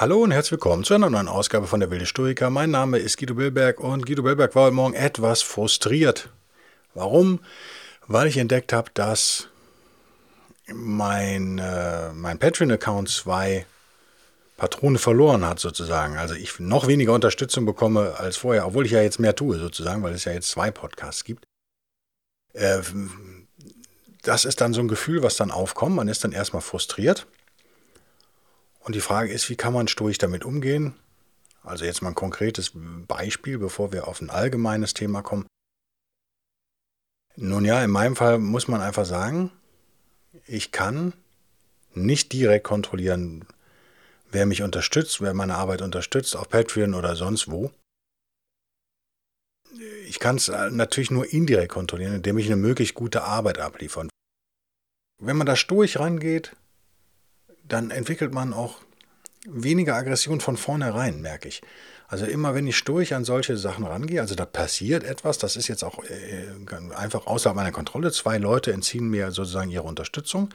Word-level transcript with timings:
Hallo 0.00 0.22
und 0.22 0.30
herzlich 0.30 0.52
willkommen 0.52 0.84
zu 0.84 0.94
einer 0.94 1.10
neuen 1.10 1.26
Ausgabe 1.26 1.66
von 1.66 1.80
der 1.80 1.90
Wilde 1.90 2.06
Stoiker. 2.06 2.50
Mein 2.50 2.70
Name 2.70 2.98
ist 2.98 3.18
Guido 3.18 3.34
Billberg 3.34 3.80
und 3.80 4.06
Guido 4.06 4.22
Billberg 4.22 4.54
war 4.54 4.66
heute 4.66 4.74
Morgen 4.76 4.94
etwas 4.94 5.42
frustriert. 5.42 6.30
Warum? 6.94 7.40
Weil 8.06 8.28
ich 8.28 8.36
entdeckt 8.36 8.72
habe, 8.72 8.92
dass 8.94 9.48
mein, 10.72 11.58
äh, 11.58 12.12
mein 12.12 12.38
Patreon-Account 12.38 13.08
zwei 13.08 13.66
Patrone 14.56 15.00
verloren 15.00 15.44
hat, 15.44 15.58
sozusagen. 15.58 16.16
Also 16.16 16.36
ich 16.36 16.60
noch 16.60 16.86
weniger 16.86 17.12
Unterstützung 17.12 17.66
bekomme 17.66 18.14
als 18.20 18.36
vorher, 18.36 18.68
obwohl 18.68 18.86
ich 18.86 18.92
ja 18.92 19.02
jetzt 19.02 19.18
mehr 19.18 19.34
tue, 19.34 19.58
sozusagen, 19.58 20.04
weil 20.04 20.14
es 20.14 20.26
ja 20.26 20.32
jetzt 20.32 20.50
zwei 20.50 20.70
Podcasts 20.70 21.24
gibt. 21.24 21.42
Äh, 22.52 22.82
das 24.22 24.44
ist 24.44 24.60
dann 24.60 24.74
so 24.74 24.80
ein 24.80 24.86
Gefühl, 24.86 25.24
was 25.24 25.34
dann 25.34 25.50
aufkommt. 25.50 25.96
Man 25.96 26.06
ist 26.06 26.22
dann 26.22 26.30
erstmal 26.30 26.62
frustriert 26.62 27.26
und 28.88 28.94
die 28.94 29.02
Frage 29.02 29.30
ist, 29.30 29.50
wie 29.50 29.56
kann 29.56 29.74
man 29.74 29.86
stoisch 29.86 30.16
damit 30.16 30.46
umgehen? 30.46 30.94
Also 31.62 31.84
jetzt 31.84 32.00
mal 32.00 32.08
ein 32.08 32.14
konkretes 32.14 32.72
Beispiel, 32.74 33.58
bevor 33.58 33.92
wir 33.92 34.08
auf 34.08 34.22
ein 34.22 34.30
allgemeines 34.30 34.94
Thema 34.94 35.20
kommen. 35.20 35.46
Nun 37.36 37.66
ja, 37.66 37.84
in 37.84 37.90
meinem 37.90 38.16
Fall 38.16 38.38
muss 38.38 38.66
man 38.66 38.80
einfach 38.80 39.04
sagen, 39.04 39.52
ich 40.46 40.72
kann 40.72 41.12
nicht 41.92 42.32
direkt 42.32 42.64
kontrollieren, 42.64 43.46
wer 44.30 44.46
mich 44.46 44.62
unterstützt, 44.62 45.20
wer 45.20 45.34
meine 45.34 45.56
Arbeit 45.56 45.82
unterstützt, 45.82 46.34
auf 46.34 46.48
Patreon 46.48 46.94
oder 46.94 47.14
sonst 47.14 47.50
wo. 47.50 47.70
Ich 50.06 50.18
kann 50.18 50.36
es 50.36 50.48
natürlich 50.48 51.10
nur 51.10 51.30
indirekt 51.30 51.72
kontrollieren, 51.72 52.14
indem 52.14 52.38
ich 52.38 52.46
eine 52.46 52.56
möglichst 52.56 52.94
gute 52.94 53.22
Arbeit 53.22 53.58
abliefere. 53.58 54.08
Wenn 55.20 55.36
man 55.36 55.46
da 55.46 55.56
stoisch 55.56 55.98
rangeht, 55.98 56.56
dann 57.68 57.90
entwickelt 57.90 58.32
man 58.32 58.52
auch 58.52 58.80
weniger 59.46 59.94
Aggression 59.94 60.40
von 60.40 60.56
vornherein, 60.56 61.20
merke 61.20 61.48
ich. 61.48 61.62
Also 62.08 62.24
immer 62.24 62.54
wenn 62.54 62.66
ich 62.66 62.76
sturch 62.76 63.14
an 63.14 63.24
solche 63.24 63.56
Sachen 63.58 63.84
rangehe, 63.84 64.20
also 64.20 64.34
da 64.34 64.46
passiert 64.46 65.04
etwas, 65.04 65.36
das 65.36 65.56
ist 65.56 65.68
jetzt 65.68 65.84
auch 65.84 66.02
äh, 66.04 66.46
einfach 66.94 67.26
außerhalb 67.26 67.54
meiner 67.54 67.72
Kontrolle, 67.72 68.10
zwei 68.12 68.38
Leute 68.38 68.72
entziehen 68.72 69.08
mir 69.08 69.30
sozusagen 69.30 69.70
ihre 69.70 69.84
Unterstützung, 69.84 70.48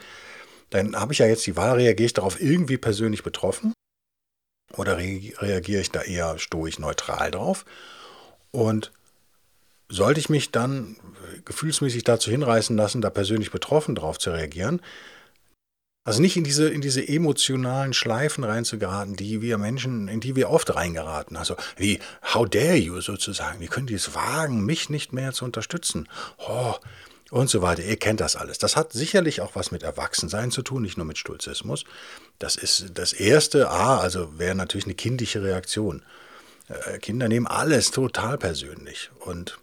dann 0.70 0.96
habe 0.96 1.12
ich 1.12 1.20
ja 1.20 1.26
jetzt 1.26 1.46
die 1.46 1.56
Wahl, 1.56 1.76
reagiere 1.76 2.06
ich 2.06 2.12
darauf 2.12 2.40
irgendwie 2.40 2.76
persönlich 2.76 3.22
betroffen 3.22 3.72
oder 4.76 4.98
re 4.98 5.32
reagiere 5.38 5.80
ich 5.80 5.92
da 5.92 6.02
eher 6.02 6.38
stoisch 6.38 6.80
neutral 6.80 7.30
drauf? 7.30 7.64
Und 8.50 8.90
sollte 9.88 10.18
ich 10.18 10.28
mich 10.28 10.50
dann 10.50 10.96
gefühlsmäßig 11.44 12.02
dazu 12.02 12.30
hinreißen 12.30 12.76
lassen, 12.76 13.00
da 13.00 13.10
persönlich 13.10 13.52
betroffen 13.52 13.94
drauf 13.94 14.18
zu 14.18 14.30
reagieren, 14.30 14.80
also 16.04 16.20
nicht 16.20 16.36
in 16.36 16.44
diese, 16.44 16.68
in 16.68 16.82
diese 16.82 17.06
emotionalen 17.06 17.94
Schleifen 17.94 18.44
reinzugeraten, 18.44 19.16
die 19.16 19.40
wir 19.40 19.56
Menschen, 19.56 20.08
in 20.08 20.20
die 20.20 20.36
wir 20.36 20.50
oft 20.50 20.74
reingeraten. 20.74 21.36
Also 21.36 21.56
wie, 21.76 21.98
how 22.34 22.46
dare 22.48 22.76
you 22.76 23.00
sozusagen, 23.00 23.60
wie 23.60 23.68
können 23.68 23.86
die 23.86 23.94
es 23.94 24.14
wagen, 24.14 24.64
mich 24.64 24.90
nicht 24.90 25.14
mehr 25.14 25.32
zu 25.32 25.46
unterstützen? 25.46 26.08
Oh, 26.46 26.74
und 27.30 27.48
so 27.48 27.62
weiter. 27.62 27.82
Ihr 27.82 27.96
kennt 27.96 28.20
das 28.20 28.36
alles. 28.36 28.58
Das 28.58 28.76
hat 28.76 28.92
sicherlich 28.92 29.40
auch 29.40 29.54
was 29.54 29.70
mit 29.72 29.82
Erwachsensein 29.82 30.50
zu 30.50 30.62
tun, 30.62 30.82
nicht 30.82 30.98
nur 30.98 31.06
mit 31.06 31.18
Stolzismus. 31.18 31.84
Das 32.38 32.56
ist 32.56 32.92
das 32.94 33.14
erste 33.14 33.70
A, 33.70 33.98
also 33.98 34.38
wäre 34.38 34.54
natürlich 34.54 34.84
eine 34.84 34.94
kindliche 34.94 35.42
Reaktion. 35.42 36.02
Äh, 36.68 36.98
Kinder 36.98 37.28
nehmen 37.28 37.46
alles 37.46 37.90
total 37.90 38.36
persönlich 38.36 39.10
und 39.20 39.58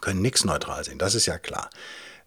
können 0.00 0.22
nichts 0.22 0.44
neutral 0.44 0.84
sehen. 0.84 0.98
Das 0.98 1.14
ist 1.14 1.26
ja 1.26 1.36
klar. 1.36 1.68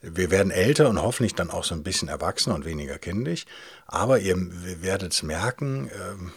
Wir 0.08 0.30
werden 0.30 0.52
älter 0.52 0.88
und 0.88 1.02
hoffentlich 1.02 1.34
dann 1.34 1.50
auch 1.50 1.64
so 1.64 1.74
ein 1.74 1.84
bisschen 1.84 2.10
erwachsener 2.10 2.56
und 2.56 2.66
weniger 2.66 3.00
kindisch. 3.00 3.46
Aber 3.88 4.20
ihr 4.20 4.36
werdet 4.38 5.14
es 5.14 5.24
merken, 5.24 5.90
ähm, 5.94 6.32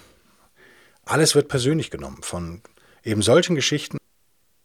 alles 1.05 1.35
wird 1.35 1.49
persönlich 1.49 1.91
genommen. 1.91 2.23
Von 2.23 2.63
eben 3.05 3.23
solchen 3.23 3.55
Geschichten 3.55 3.99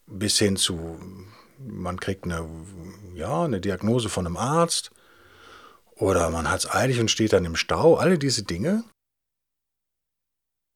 bis 0.05 0.37
hin 0.37 0.55
zu, 0.55 0.99
man 1.57 1.99
kriegt 1.99 2.23
eine, 2.23 2.47
ja, 3.13 3.43
eine 3.43 3.59
Diagnose 3.59 4.09
von 4.09 4.25
einem 4.25 4.37
Arzt 4.37 4.91
oder 5.95 6.29
man 6.29 6.49
hat 6.49 6.59
es 6.59 6.71
eilig 6.71 6.99
und 6.99 7.11
steht 7.11 7.33
dann 7.33 7.45
im 7.45 7.55
Stau. 7.55 7.95
Alle 7.95 8.17
diese 8.17 8.43
Dinge, 8.43 8.83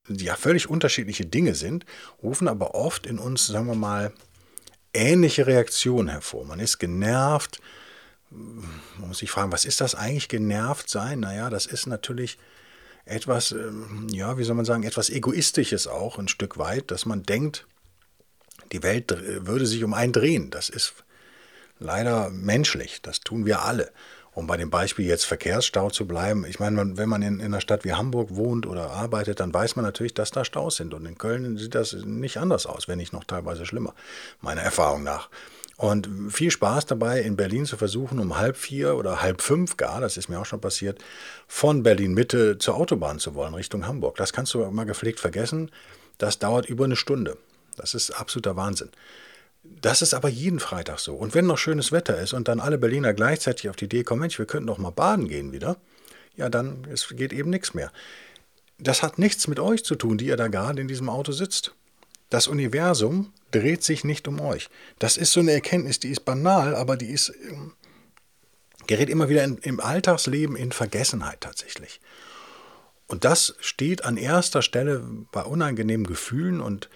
die 0.08 0.26
ja 0.26 0.36
völlig 0.36 0.70
unterschiedliche 0.70 1.26
Dinge 1.26 1.56
sind, 1.56 1.86
rufen 2.22 2.48
aber 2.48 2.76
oft 2.76 3.06
in 3.06 3.20
uns, 3.20 3.48
sagen 3.48 3.68
wir 3.68 3.76
mal, 3.76 4.14
ähnliche 4.94 5.48
Reaktionen 5.48 6.10
hervor. 6.10 6.46
Man 6.46 6.60
ist 6.60 6.80
genervt, 6.80 7.60
man 8.30 9.08
muss 9.08 9.20
sich 9.20 9.32
fragen, 9.32 9.52
was 9.52 9.66
ist 9.66 9.82
das 9.82 9.96
eigentlich 9.96 10.28
genervt 10.28 10.90
sein? 10.90 11.22
Naja, 11.22 11.50
das 11.50 11.66
ist 11.66 11.88
natürlich 11.88 12.38
etwas, 13.06 13.52
ähm, 13.52 14.08
ja, 14.10 14.38
wie 14.38 14.44
soll 14.44 14.56
man 14.56 14.66
sagen, 14.66 14.84
etwas 14.84 15.10
Egoistisches 15.10 15.88
auch 15.88 16.18
ein 16.18 16.28
Stück 16.28 16.58
weit, 16.58 16.92
dass 16.92 17.06
man 17.06 17.24
denkt, 17.24 17.66
die 18.72 18.84
Welt 18.84 19.16
würde 19.46 19.66
sich 19.66 19.84
um 19.84 19.94
einen 19.94 20.12
drehen. 20.12 20.50
Das 20.50 20.70
ist 20.70 20.94
leider 21.80 22.30
menschlich, 22.30 23.02
das 23.02 23.22
tun 23.22 23.46
wir 23.46 23.62
alle. 23.62 23.92
Um 24.34 24.46
bei 24.46 24.58
dem 24.58 24.70
Beispiel 24.70 25.08
jetzt 25.08 25.26
Verkehrsstau 25.26 25.90
zu 25.90 26.06
bleiben, 26.06 26.46
ich 26.46 26.60
meine, 26.60 26.96
wenn 26.98 27.10
man 27.10 27.24
in, 27.24 27.40
in 27.40 27.46
einer 27.46 27.62
Stadt 27.62 27.86
wie 27.86 27.94
Hamburg 27.94 28.36
wohnt 28.36 28.68
oder 28.68 28.92
arbeitet, 28.92 29.40
dann 29.40 29.52
weiß 29.52 29.76
man 29.76 29.86
natürlich, 29.86 30.14
dass 30.14 30.30
da 30.30 30.46
Staus 30.46 30.76
sind. 30.76 30.94
Und 30.94 31.08
in 31.08 31.18
Köln 31.18 31.58
sieht 31.58 31.74
das 31.74 31.94
nicht 31.94 32.38
anders 32.38 32.68
aus, 32.68 32.88
wenn 32.88 33.00
nicht 33.00 33.14
noch 33.14 33.24
teilweise 33.24 33.66
schlimmer, 33.66 33.96
meiner 34.42 34.62
Erfahrung 34.62 35.02
nach. 35.04 35.30
Und 35.78 36.10
viel 36.32 36.50
Spaß 36.50 36.88
dabei, 36.88 37.22
in 37.22 37.36
Berlin 37.36 37.66
zu 37.66 37.78
versuchen, 37.78 38.18
um 38.18 38.38
halb 38.38 38.58
vier 38.58 38.96
oder 38.96 39.22
halb 39.22 39.44
fünf 39.44 39.78
gar, 39.78 40.02
das 40.02 40.18
ist 40.18 40.28
mir 40.28 40.40
auch 40.40 40.46
schon 40.46 40.60
passiert, 40.60 41.04
von 41.48 41.84
Berlin 41.84 42.16
Mitte 42.16 42.58
zur 42.58 42.76
Autobahn 42.76 43.20
zu 43.20 43.36
wollen, 43.36 43.54
Richtung 43.54 43.86
Hamburg. 43.86 44.18
Das 44.18 44.34
kannst 44.34 44.56
du 44.56 44.66
mal 44.72 44.86
gepflegt 44.86 45.20
vergessen. 45.20 45.70
Das 46.18 46.40
dauert 46.40 46.66
über 46.66 46.86
eine 46.86 46.96
Stunde. 46.96 47.38
Das 47.76 47.94
ist 47.94 48.10
absoluter 48.10 48.56
Wahnsinn. 48.56 48.90
Das 49.64 50.02
ist 50.02 50.16
aber 50.16 50.30
jeden 50.30 50.60
Freitag 50.60 50.98
so. 50.98 51.14
Und 51.14 51.36
wenn 51.36 51.46
noch 51.46 51.60
schönes 51.60 51.92
Wetter 51.92 52.20
ist 52.20 52.34
und 52.34 52.48
dann 52.48 52.60
alle 52.60 52.80
Berliner 52.80 53.14
gleichzeitig 53.14 53.70
auf 53.70 53.76
die 53.76 53.86
Idee 53.86 54.04
kommen, 54.04 54.22
Mensch, 54.22 54.40
wir 54.40 54.48
könnten 54.48 54.68
doch 54.68 54.80
mal 54.80 54.90
baden 54.90 55.28
gehen 55.28 55.52
wieder, 55.52 55.78
ja, 56.36 56.50
dann 56.50 56.88
es 56.92 57.08
geht 57.16 57.34
eben 57.34 57.52
nichts 57.52 57.76
mehr. 57.76 57.92
Das 58.80 59.04
hat 59.04 59.20
nichts 59.20 59.48
mit 59.48 59.60
euch 59.60 59.84
zu 59.84 59.96
tun, 59.96 60.18
die 60.18 60.26
ihr 60.28 60.38
da 60.38 60.48
gerade 60.48 60.82
in 60.82 60.88
diesem 60.88 61.10
Auto 61.10 61.32
sitzt. 61.34 61.76
Das 62.30 62.48
Universum 62.48 63.34
dreht 63.52 63.84
sich 63.84 64.04
nicht 64.04 64.28
um 64.28 64.40
euch. 64.40 64.70
Das 65.00 65.18
ist 65.18 65.32
so 65.32 65.40
eine 65.40 65.52
Erkenntnis, 65.52 66.00
die 66.00 66.10
ist 66.10 66.26
banal, 66.26 66.76
aber 66.76 66.98
die 66.98 67.10
ist 67.10 67.32
ähm, 67.50 67.74
gerät 68.88 69.10
immer 69.10 69.30
wieder 69.30 69.44
in, 69.44 69.58
im 69.60 69.80
Alltagsleben 69.80 70.56
in 70.56 70.72
Vergessenheit 70.72 71.42
tatsächlich. 71.42 72.02
Und 73.08 73.24
das 73.24 73.56
steht 73.60 74.04
an 74.04 74.18
erster 74.18 74.62
Stelle 74.62 75.04
bei 75.32 75.44
unangenehmen 75.44 76.06
Gefühlen 76.06 76.60
und, 76.60 76.90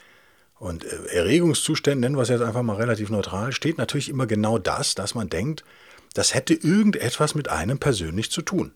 und 0.59 0.83
äh, 0.83 1.15
Erregungszuständen, 1.15 2.01
nennen 2.01 2.17
wir 2.17 2.23
es 2.23 2.29
jetzt 2.29 2.41
einfach 2.41 2.63
mal 2.63 2.75
relativ 2.75 3.09
neutral, 3.09 3.53
steht 3.53 3.77
natürlich 3.77 4.09
immer 4.09 4.27
genau 4.27 4.57
das, 4.57 4.95
dass 4.95 5.15
man 5.15 5.29
denkt, 5.29 5.63
das 6.13 6.33
hätte 6.33 6.53
irgendetwas 6.53 7.35
mit 7.35 7.47
einem 7.47 7.79
persönlich 7.79 8.31
zu 8.31 8.41
tun. 8.41 8.73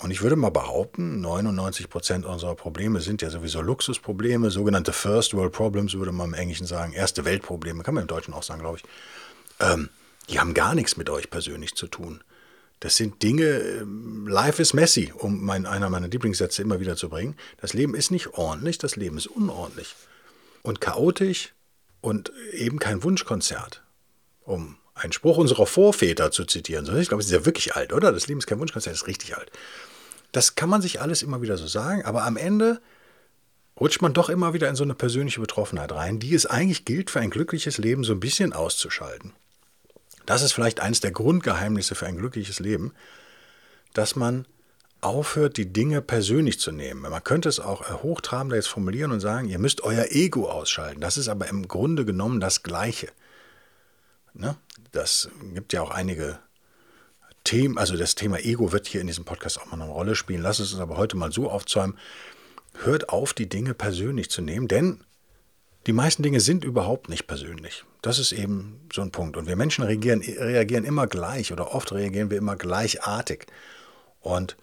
Und 0.00 0.12
ich 0.12 0.22
würde 0.22 0.36
mal 0.36 0.50
behaupten, 0.50 1.20
99 1.20 1.90
Prozent 1.90 2.24
unserer 2.24 2.54
Probleme 2.54 3.00
sind 3.00 3.20
ja 3.20 3.30
sowieso 3.30 3.60
Luxusprobleme, 3.60 4.50
sogenannte 4.50 4.92
First 4.92 5.34
World 5.34 5.52
Problems, 5.52 5.94
würde 5.94 6.12
man 6.12 6.28
im 6.28 6.34
Englischen 6.34 6.66
sagen, 6.66 6.92
erste 6.92 7.24
Weltprobleme, 7.24 7.82
kann 7.82 7.94
man 7.94 8.02
im 8.02 8.08
Deutschen 8.08 8.32
auch 8.32 8.44
sagen, 8.44 8.60
glaube 8.60 8.78
ich. 8.78 8.84
Ähm, 9.58 9.88
die 10.30 10.38
haben 10.38 10.54
gar 10.54 10.74
nichts 10.74 10.96
mit 10.96 11.10
euch 11.10 11.30
persönlich 11.30 11.74
zu 11.74 11.88
tun. 11.88 12.22
Das 12.78 12.94
sind 12.94 13.24
Dinge, 13.24 13.44
ähm, 13.44 14.28
life 14.28 14.62
is 14.62 14.72
messy, 14.72 15.12
um 15.16 15.44
mein, 15.44 15.66
einer 15.66 15.90
meiner 15.90 16.06
Lieblingssätze 16.06 16.62
immer 16.62 16.78
wieder 16.78 16.94
zu 16.94 17.08
bringen. 17.08 17.34
Das 17.60 17.72
Leben 17.72 17.96
ist 17.96 18.12
nicht 18.12 18.34
ordentlich, 18.34 18.78
das 18.78 18.94
Leben 18.94 19.16
ist 19.16 19.26
unordentlich 19.26 19.96
und 20.62 20.80
chaotisch 20.80 21.54
und 22.00 22.30
eben 22.52 22.78
kein 22.78 23.02
Wunschkonzert, 23.02 23.82
um 24.42 24.76
einen 24.94 25.12
Spruch 25.12 25.38
unserer 25.38 25.66
Vorväter 25.66 26.30
zu 26.30 26.44
zitieren. 26.44 26.84
Ich 27.00 27.08
glaube, 27.08 27.20
es 27.20 27.26
ist 27.26 27.32
ja 27.32 27.46
wirklich 27.46 27.74
alt, 27.74 27.92
oder? 27.92 28.12
Das 28.12 28.28
Leben 28.28 28.38
ist 28.38 28.46
kein 28.46 28.60
Wunschkonzert, 28.60 28.92
das 28.92 29.02
ist 29.02 29.08
richtig 29.08 29.36
alt. 29.36 29.50
Das 30.32 30.54
kann 30.54 30.68
man 30.68 30.82
sich 30.82 31.00
alles 31.00 31.22
immer 31.22 31.42
wieder 31.42 31.56
so 31.56 31.66
sagen, 31.66 32.04
aber 32.04 32.24
am 32.24 32.36
Ende 32.36 32.80
rutscht 33.80 34.02
man 34.02 34.12
doch 34.12 34.28
immer 34.28 34.52
wieder 34.52 34.68
in 34.68 34.76
so 34.76 34.84
eine 34.84 34.94
persönliche 34.94 35.40
Betroffenheit 35.40 35.92
rein, 35.92 36.18
die 36.18 36.34
es 36.34 36.46
eigentlich 36.46 36.84
gilt, 36.84 37.10
für 37.10 37.20
ein 37.20 37.30
glückliches 37.30 37.78
Leben 37.78 38.04
so 38.04 38.12
ein 38.12 38.20
bisschen 38.20 38.52
auszuschalten. 38.52 39.32
Das 40.26 40.42
ist 40.42 40.52
vielleicht 40.52 40.80
eines 40.80 41.00
der 41.00 41.12
Grundgeheimnisse 41.12 41.94
für 41.94 42.06
ein 42.06 42.18
glückliches 42.18 42.60
Leben, 42.60 42.92
dass 43.94 44.16
man 44.16 44.46
aufhört, 45.00 45.56
die 45.56 45.72
Dinge 45.72 46.02
persönlich 46.02 46.58
zu 46.58 46.72
nehmen. 46.72 47.02
Man 47.02 47.24
könnte 47.24 47.48
es 47.48 47.60
auch 47.60 48.02
hochtrabender 48.02 48.56
jetzt 48.56 48.68
formulieren 48.68 49.12
und 49.12 49.20
sagen, 49.20 49.48
ihr 49.48 49.58
müsst 49.58 49.82
euer 49.82 50.06
Ego 50.10 50.50
ausschalten. 50.50 51.00
Das 51.00 51.16
ist 51.16 51.28
aber 51.28 51.48
im 51.48 51.68
Grunde 51.68 52.04
genommen 52.04 52.40
das 52.40 52.62
Gleiche. 52.62 53.08
Ne? 54.34 54.56
Das 54.92 55.30
gibt 55.54 55.72
ja 55.72 55.82
auch 55.82 55.90
einige 55.90 56.38
Themen, 57.48 57.78
also 57.78 57.96
das 57.96 58.14
Thema 58.14 58.38
Ego 58.44 58.72
wird 58.72 58.86
hier 58.86 59.00
in 59.00 59.06
diesem 59.06 59.24
Podcast 59.24 59.58
auch 59.58 59.64
mal 59.66 59.80
eine 59.80 59.90
Rolle 59.90 60.14
spielen. 60.14 60.42
Lass 60.42 60.58
es 60.58 60.74
uns 60.74 60.82
aber 60.82 60.98
heute 60.98 61.16
mal 61.16 61.32
so 61.32 61.50
aufzäumen. 61.50 61.96
Hört 62.82 63.08
auf, 63.08 63.32
die 63.32 63.48
Dinge 63.48 63.72
persönlich 63.72 64.28
zu 64.28 64.42
nehmen, 64.42 64.68
denn 64.68 65.00
die 65.86 65.94
meisten 65.94 66.22
Dinge 66.22 66.40
sind 66.40 66.62
überhaupt 66.62 67.08
nicht 67.08 67.26
persönlich. 67.26 67.84
Das 68.02 68.18
ist 68.18 68.32
eben 68.32 68.78
so 68.92 69.00
ein 69.00 69.12
Punkt. 69.12 69.38
Und 69.38 69.46
wir 69.46 69.56
Menschen 69.56 69.82
reagieren, 69.82 70.20
reagieren 70.20 70.84
immer 70.84 71.06
gleich 71.06 71.50
oder 71.50 71.74
oft 71.74 71.90
reagieren 71.92 72.28
wir 72.28 72.36
immer 72.36 72.56
gleichartig. 72.56 73.46
Und 74.20 74.58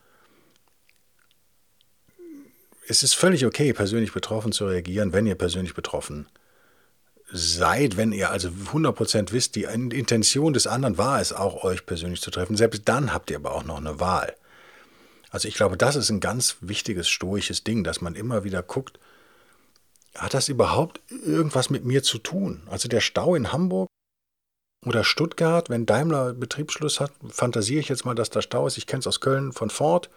es 2.88 3.02
ist 3.02 3.16
völlig 3.16 3.48
okay, 3.48 3.74
persönlich 3.74 4.14
betroffen 4.14 4.52
zu 4.52 4.68
reagieren, 4.68 5.12
wenn 5.12 5.26
ihr 5.26 5.34
persönlich 5.34 5.74
betroffen 5.74 6.28
seid, 6.28 6.45
wenn 7.31 8.12
ihr 8.12 8.30
also 8.30 8.50
100% 8.50 9.31
wisst, 9.31 9.56
die 9.56 9.63
Intention 9.63 10.54
des 10.54 10.68
anderen 10.68 10.98
war 10.98 11.19
es 11.19 11.33
auch, 11.33 11.63
euch 11.63 11.86
persönlich 11.86 12.22
zu 12.22 12.31
treffen. 12.31 12.56
Selbst 12.56 12.83
dann 12.86 13.13
habt 13.13 13.31
ihr 13.31 13.38
aber 13.38 13.54
auch 13.54 13.63
noch 13.63 13.77
eine 13.77 14.00
Wahl. 14.00 14.36
Also 15.31 15.48
ich 15.48 15.56
glaube, 15.56 15.75
das 15.75 15.95
ist 15.95 16.10
ein 16.10 16.19
ganz 16.19 16.57
wichtiges 16.62 17.10
stoisches 17.10 17.63
Ding, 17.63 17.83
dass 17.83 18.00
man 18.00 18.16
immer 18.16 18.44
wieder 18.44 18.62
guckt, 18.62 19.00
hat 20.16 20.33
das 20.33 20.48
überhaupt 20.48 21.01
irgendwas 21.10 21.69
mit 21.69 21.83
mir 21.83 22.04
zu 22.04 22.19
tun? 22.19 22.62
Also 22.68 22.88
der 22.88 23.01
Stau 23.01 23.36
in 23.36 23.51
Hamburg 23.51 23.89
oder 24.86 25.04
Stuttgart, 25.04 25.69
wenn 25.69 25.86
Daimler 25.86 26.33
Betriebsschluss 26.33 27.01
hat, 27.01 27.12
fantasiere 27.30 27.81
ich 27.81 27.89
jetzt 27.89 28.06
mal, 28.06 28.16
dass 28.16 28.30
da 28.30 28.42
Stau 28.42 28.66
ist. 28.66 28.77
Ich 28.77 28.88
kenne 28.88 29.01
es 29.01 29.07
aus 29.07 29.19
Köln 29.19 29.51
von 29.51 29.69
Ford. 29.69 30.10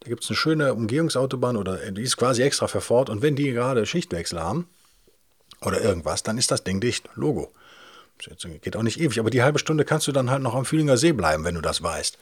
Da 0.00 0.08
gibt 0.08 0.24
es 0.24 0.30
eine 0.30 0.36
schöne 0.36 0.74
Umgehungsautobahn 0.74 1.56
oder 1.56 1.76
die 1.92 2.02
ist 2.02 2.16
quasi 2.16 2.42
extra 2.42 2.66
für 2.66 2.80
Ford. 2.80 3.10
Und 3.10 3.22
wenn 3.22 3.36
die 3.36 3.52
gerade 3.52 3.86
Schichtwechsel 3.86 4.40
haben 4.40 4.66
oder 5.66 5.80
irgendwas, 5.80 6.22
dann 6.22 6.38
ist 6.38 6.50
das 6.50 6.64
Ding 6.64 6.80
dicht. 6.80 7.08
Logo. 7.14 7.52
Geht 8.18 8.76
auch 8.76 8.82
nicht 8.82 9.00
ewig, 9.00 9.18
aber 9.18 9.30
die 9.30 9.42
halbe 9.42 9.58
Stunde 9.58 9.84
kannst 9.84 10.06
du 10.06 10.12
dann 10.12 10.30
halt 10.30 10.42
noch 10.42 10.54
am 10.54 10.64
Fühlinger 10.64 10.96
See 10.96 11.12
bleiben, 11.12 11.44
wenn 11.44 11.56
du 11.56 11.60
das 11.60 11.82
weißt. 11.82 12.18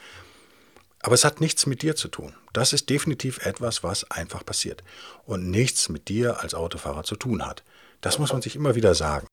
Aber 1.00 1.14
es 1.14 1.24
hat 1.24 1.40
nichts 1.40 1.66
mit 1.66 1.82
dir 1.82 1.96
zu 1.96 2.08
tun. 2.08 2.34
Das 2.52 2.72
ist 2.72 2.88
definitiv 2.88 3.44
etwas, 3.44 3.82
was 3.82 4.10
einfach 4.10 4.46
passiert 4.46 4.84
und 5.24 5.50
nichts 5.50 5.88
mit 5.88 6.08
dir 6.08 6.40
als 6.40 6.54
Autofahrer 6.54 7.04
zu 7.04 7.16
tun 7.16 7.44
hat. 7.44 7.64
Das 8.00 8.18
muss 8.18 8.32
man 8.32 8.40
sich 8.40 8.56
immer 8.56 8.74
wieder 8.74 8.94
sagen. 8.94 9.26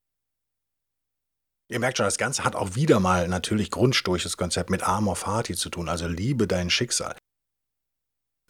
Ihr 1.69 1.79
merkt 1.79 1.97
schon, 1.97 2.05
das 2.05 2.17
Ganze 2.17 2.43
hat 2.43 2.55
auch 2.55 2.73
wieder 2.75 2.99
mal 2.99 3.27
natürlich 3.27 3.69
grundstoisches 3.69 4.37
Konzept 4.37 4.71
mit 4.71 4.83
Amor 4.83 5.15
Fati 5.15 5.55
zu 5.55 5.69
tun, 5.69 5.87
also 5.87 6.07
liebe 6.07 6.47
dein 6.47 6.71
Schicksal. 6.71 7.15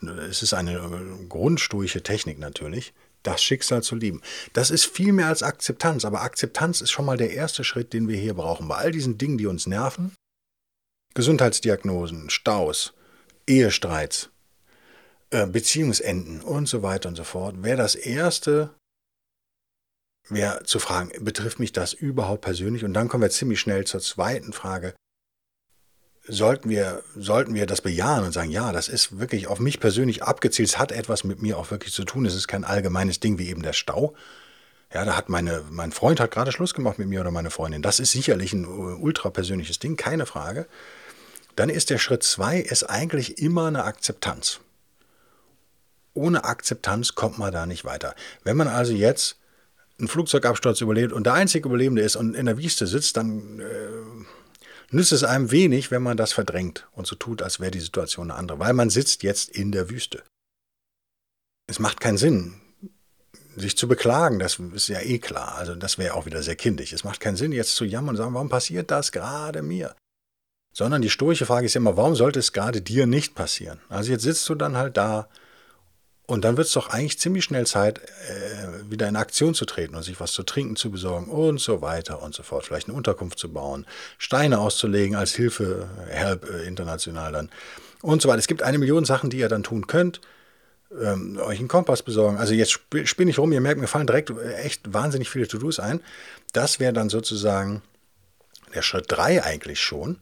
Es 0.02 0.42
ist 0.42 0.54
eine 0.54 0.76
äh, 0.76 1.26
grundstoische 1.28 2.02
Technik 2.02 2.40
natürlich, 2.40 2.94
das 3.24 3.44
Schicksal 3.44 3.84
zu 3.84 3.96
lieben. 3.96 4.22
Das 4.54 4.72
ist 4.72 4.86
viel 4.86 5.12
mehr 5.12 5.28
als 5.28 5.44
Akzeptanz, 5.44 6.06
aber 6.06 6.22
Akzeptanz 6.22 6.82
ist 6.82 6.92
schon 6.92 7.06
mal 7.06 7.18
der 7.18 7.32
erste 7.34 7.64
Schritt, 7.64 7.94
den 7.94 8.08
wir 8.08 8.18
hier 8.18 8.34
brauchen. 8.34 8.68
Bei 8.68 8.76
all 8.76 8.92
diesen 8.92 9.18
Dingen, 9.18 9.38
die 9.38 9.48
uns 9.48 9.68
nerven, 9.68 10.14
Gesundheitsdiagnosen, 11.16 12.30
Staus, 12.30 12.94
Ehestreits, 13.48 14.30
äh, 15.32 15.48
Beziehungsenden 15.48 16.42
und 16.42 16.68
so 16.68 16.82
weiter 16.82 17.10
und 17.10 17.16
so 17.16 17.24
fort, 17.24 17.62
wäre 17.64 17.78
das 17.78 17.96
Erste, 17.96 18.76
wäre 20.30 20.64
zu 20.64 20.80
fragen, 20.80 21.12
betrifft 21.24 21.60
mich 21.60 21.74
das 21.74 21.94
überhaupt 21.94 22.42
persönlich? 22.42 22.86
Und 22.86 22.94
dann 22.94 23.08
kommen 23.08 23.24
wir 23.24 23.30
ziemlich 23.30 23.60
schnell 23.60 23.86
zur 23.86 24.02
zweiten 24.02 24.54
Frage. 24.54 24.94
Sollten 26.32 26.70
wir, 26.70 27.04
sollten 27.18 27.56
wir 27.56 27.66
das 27.66 27.82
bejahen 27.82 28.24
und 28.24 28.32
sagen, 28.32 28.52
ja, 28.52 28.72
das 28.72 28.88
ist 28.88 29.20
wirklich 29.20 29.48
auf 29.48 29.60
mich 29.60 29.80
persönlich 29.80 30.24
abgezielt, 30.24 30.70
es 30.70 30.78
hat 30.78 30.92
etwas 30.92 31.24
mit 31.24 31.42
mir 31.42 31.58
auch 31.58 31.72
wirklich 31.72 31.94
zu 31.94 32.04
tun, 32.04 32.26
es 32.26 32.36
ist 32.36 32.48
kein 32.48 32.64
allgemeines 32.64 33.20
Ding 33.20 33.40
wie 33.40 33.50
eben 33.50 33.64
der 33.64 33.74
Stau. 33.74 34.14
Ja, 34.94 35.06
da 35.06 35.16
hat 35.16 35.30
meine, 35.30 35.64
mein 35.70 35.92
Freund 35.92 36.20
hat 36.20 36.32
gerade 36.32 36.52
Schluss 36.52 36.74
gemacht 36.74 37.00
mit 37.00 37.08
mir 37.08 37.22
oder 37.22 37.32
meine 37.32 37.52
Freundin. 37.52 37.82
Das 37.82 38.00
ist 38.00 38.12
sicherlich 38.12 38.54
ein 38.54 38.66
ultra 38.66 39.30
persönliches 39.30 39.80
Ding, 39.80 39.98
keine 39.98 40.26
Frage 40.26 40.66
dann 41.60 41.70
ist 41.70 41.90
der 41.90 41.98
Schritt 41.98 42.24
zwei 42.24 42.58
ist 42.58 42.84
eigentlich 42.84 43.38
immer 43.40 43.68
eine 43.68 43.84
Akzeptanz. 43.84 44.62
Ohne 46.14 46.46
Akzeptanz 46.46 47.16
kommt 47.16 47.38
man 47.38 47.52
da 47.52 47.66
nicht 47.66 47.84
weiter. 47.84 48.16
Wenn 48.46 48.56
man 48.56 48.70
also 48.70 48.94
jetzt 48.94 49.38
einen 49.98 50.08
Flugzeugabsturz 50.08 50.80
überlebt 50.80 51.12
und 51.12 51.26
der 51.26 51.34
einzige 51.34 51.68
Überlebende 51.68 52.02
ist 52.02 52.16
und 52.16 52.34
in 52.34 52.46
der 52.46 52.58
Wüste 52.58 52.88
sitzt, 52.88 53.18
dann 53.18 53.60
äh, 53.60 53.66
nützt 54.92 55.12
es 55.12 55.24
einem 55.24 55.52
wenig, 55.52 55.92
wenn 55.92 56.04
man 56.04 56.18
das 56.18 56.34
verdrängt 56.34 56.88
und 56.92 57.08
so 57.08 57.16
tut, 57.16 57.42
als 57.42 57.60
wäre 57.60 57.72
die 57.72 57.80
Situation 57.80 58.32
eine 58.32 58.40
andere, 58.40 58.60
weil 58.60 58.74
man 58.74 58.90
sitzt 58.90 59.24
jetzt 59.24 59.50
in 59.50 59.72
der 59.72 59.90
Wüste. 59.90 60.24
Es 61.68 61.80
macht 61.80 62.00
keinen 62.00 62.18
Sinn, 62.18 62.60
sich 63.56 63.78
zu 63.78 63.88
beklagen, 63.88 64.40
das 64.40 64.60
ist 64.74 64.88
ja 64.88 65.02
eh 65.02 65.20
klar. 65.20 65.56
Also 65.56 65.76
das 65.76 65.98
wäre 65.98 66.14
auch 66.16 66.26
wieder 66.26 66.42
sehr 66.42 66.56
kindisch. 66.56 66.94
Es 66.94 67.04
macht 67.04 67.20
keinen 67.20 67.38
Sinn, 67.38 67.52
jetzt 67.52 67.76
zu 67.76 67.86
jammern 67.86 68.12
und 68.12 68.18
sagen, 68.18 68.34
warum 68.34 68.50
passiert 68.50 68.92
das 68.92 69.12
gerade 69.12 69.62
mir? 69.62 69.96
Sondern 70.74 71.02
die 71.02 71.10
stoische 71.10 71.46
Frage 71.46 71.66
ist 71.66 71.76
immer, 71.76 71.98
warum 71.98 72.16
sollte 72.16 72.40
es 72.40 72.54
gerade 72.54 72.82
dir 72.82 73.06
nicht 73.06 73.36
passieren? 73.36 73.80
Also 73.90 74.12
jetzt 74.12 74.24
sitzt 74.24 74.48
du 74.50 74.56
dann 74.56 74.78
halt 74.78 74.98
da 74.98 75.28
und 76.30 76.46
dann 76.46 76.58
wird 76.58 76.68
es 76.68 76.74
doch 76.74 76.90
eigentlich 76.90 77.18
ziemlich 77.20 77.44
schnell 77.44 77.66
Zeit, 77.66 78.00
äh, 78.00 78.92
wieder 78.92 79.08
in 79.08 79.16
Aktion 79.16 79.56
zu 79.56 79.66
treten 79.66 79.96
und 79.96 80.04
sich 80.04 80.20
was 80.20 80.32
zu 80.32 80.44
trinken 80.44 80.76
zu 80.76 80.92
besorgen 80.92 81.28
und 81.28 81.60
so 81.60 81.82
weiter 81.82 82.22
und 82.22 82.36
so 82.36 82.44
fort. 82.44 82.66
Vielleicht 82.66 82.88
eine 82.88 82.96
Unterkunft 82.96 83.40
zu 83.40 83.52
bauen, 83.52 83.88
Steine 84.20 84.60
auszulegen 84.60 85.16
als 85.16 85.34
Hilfe, 85.34 85.90
Help 86.08 86.48
äh, 86.48 86.68
international 86.68 87.32
dann 87.32 87.50
und 88.04 88.22
so 88.22 88.30
weiter. 88.30 88.38
Es 88.38 88.46
gibt 88.46 88.62
eine 88.62 88.78
Million 88.78 89.06
Sachen, 89.06 89.32
die 89.32 89.40
ihr 89.40 89.50
dann 89.50 89.64
tun 89.64 89.88
könnt. 89.88 90.22
Ähm, 91.02 91.40
euch 91.44 91.58
einen 91.58 91.68
Kompass 91.68 92.04
besorgen. 92.04 92.38
Also 92.38 92.54
jetzt 92.54 92.72
spinne 92.72 93.32
ich 93.32 93.40
rum, 93.40 93.52
ihr 93.52 93.62
merkt, 93.62 93.82
mir 93.82 93.88
fallen 93.88 94.08
direkt 94.08 94.30
äh, 94.30 94.54
echt 94.54 94.94
wahnsinnig 94.94 95.32
viele 95.32 95.48
To-Dos 95.48 95.80
ein. 95.80 96.00
Das 96.54 96.80
wäre 96.80 96.94
dann 96.94 97.10
sozusagen 97.10 97.82
der 98.76 98.84
Schritt 98.84 99.06
3 99.08 99.44
eigentlich 99.44 99.80
schon 99.80 100.20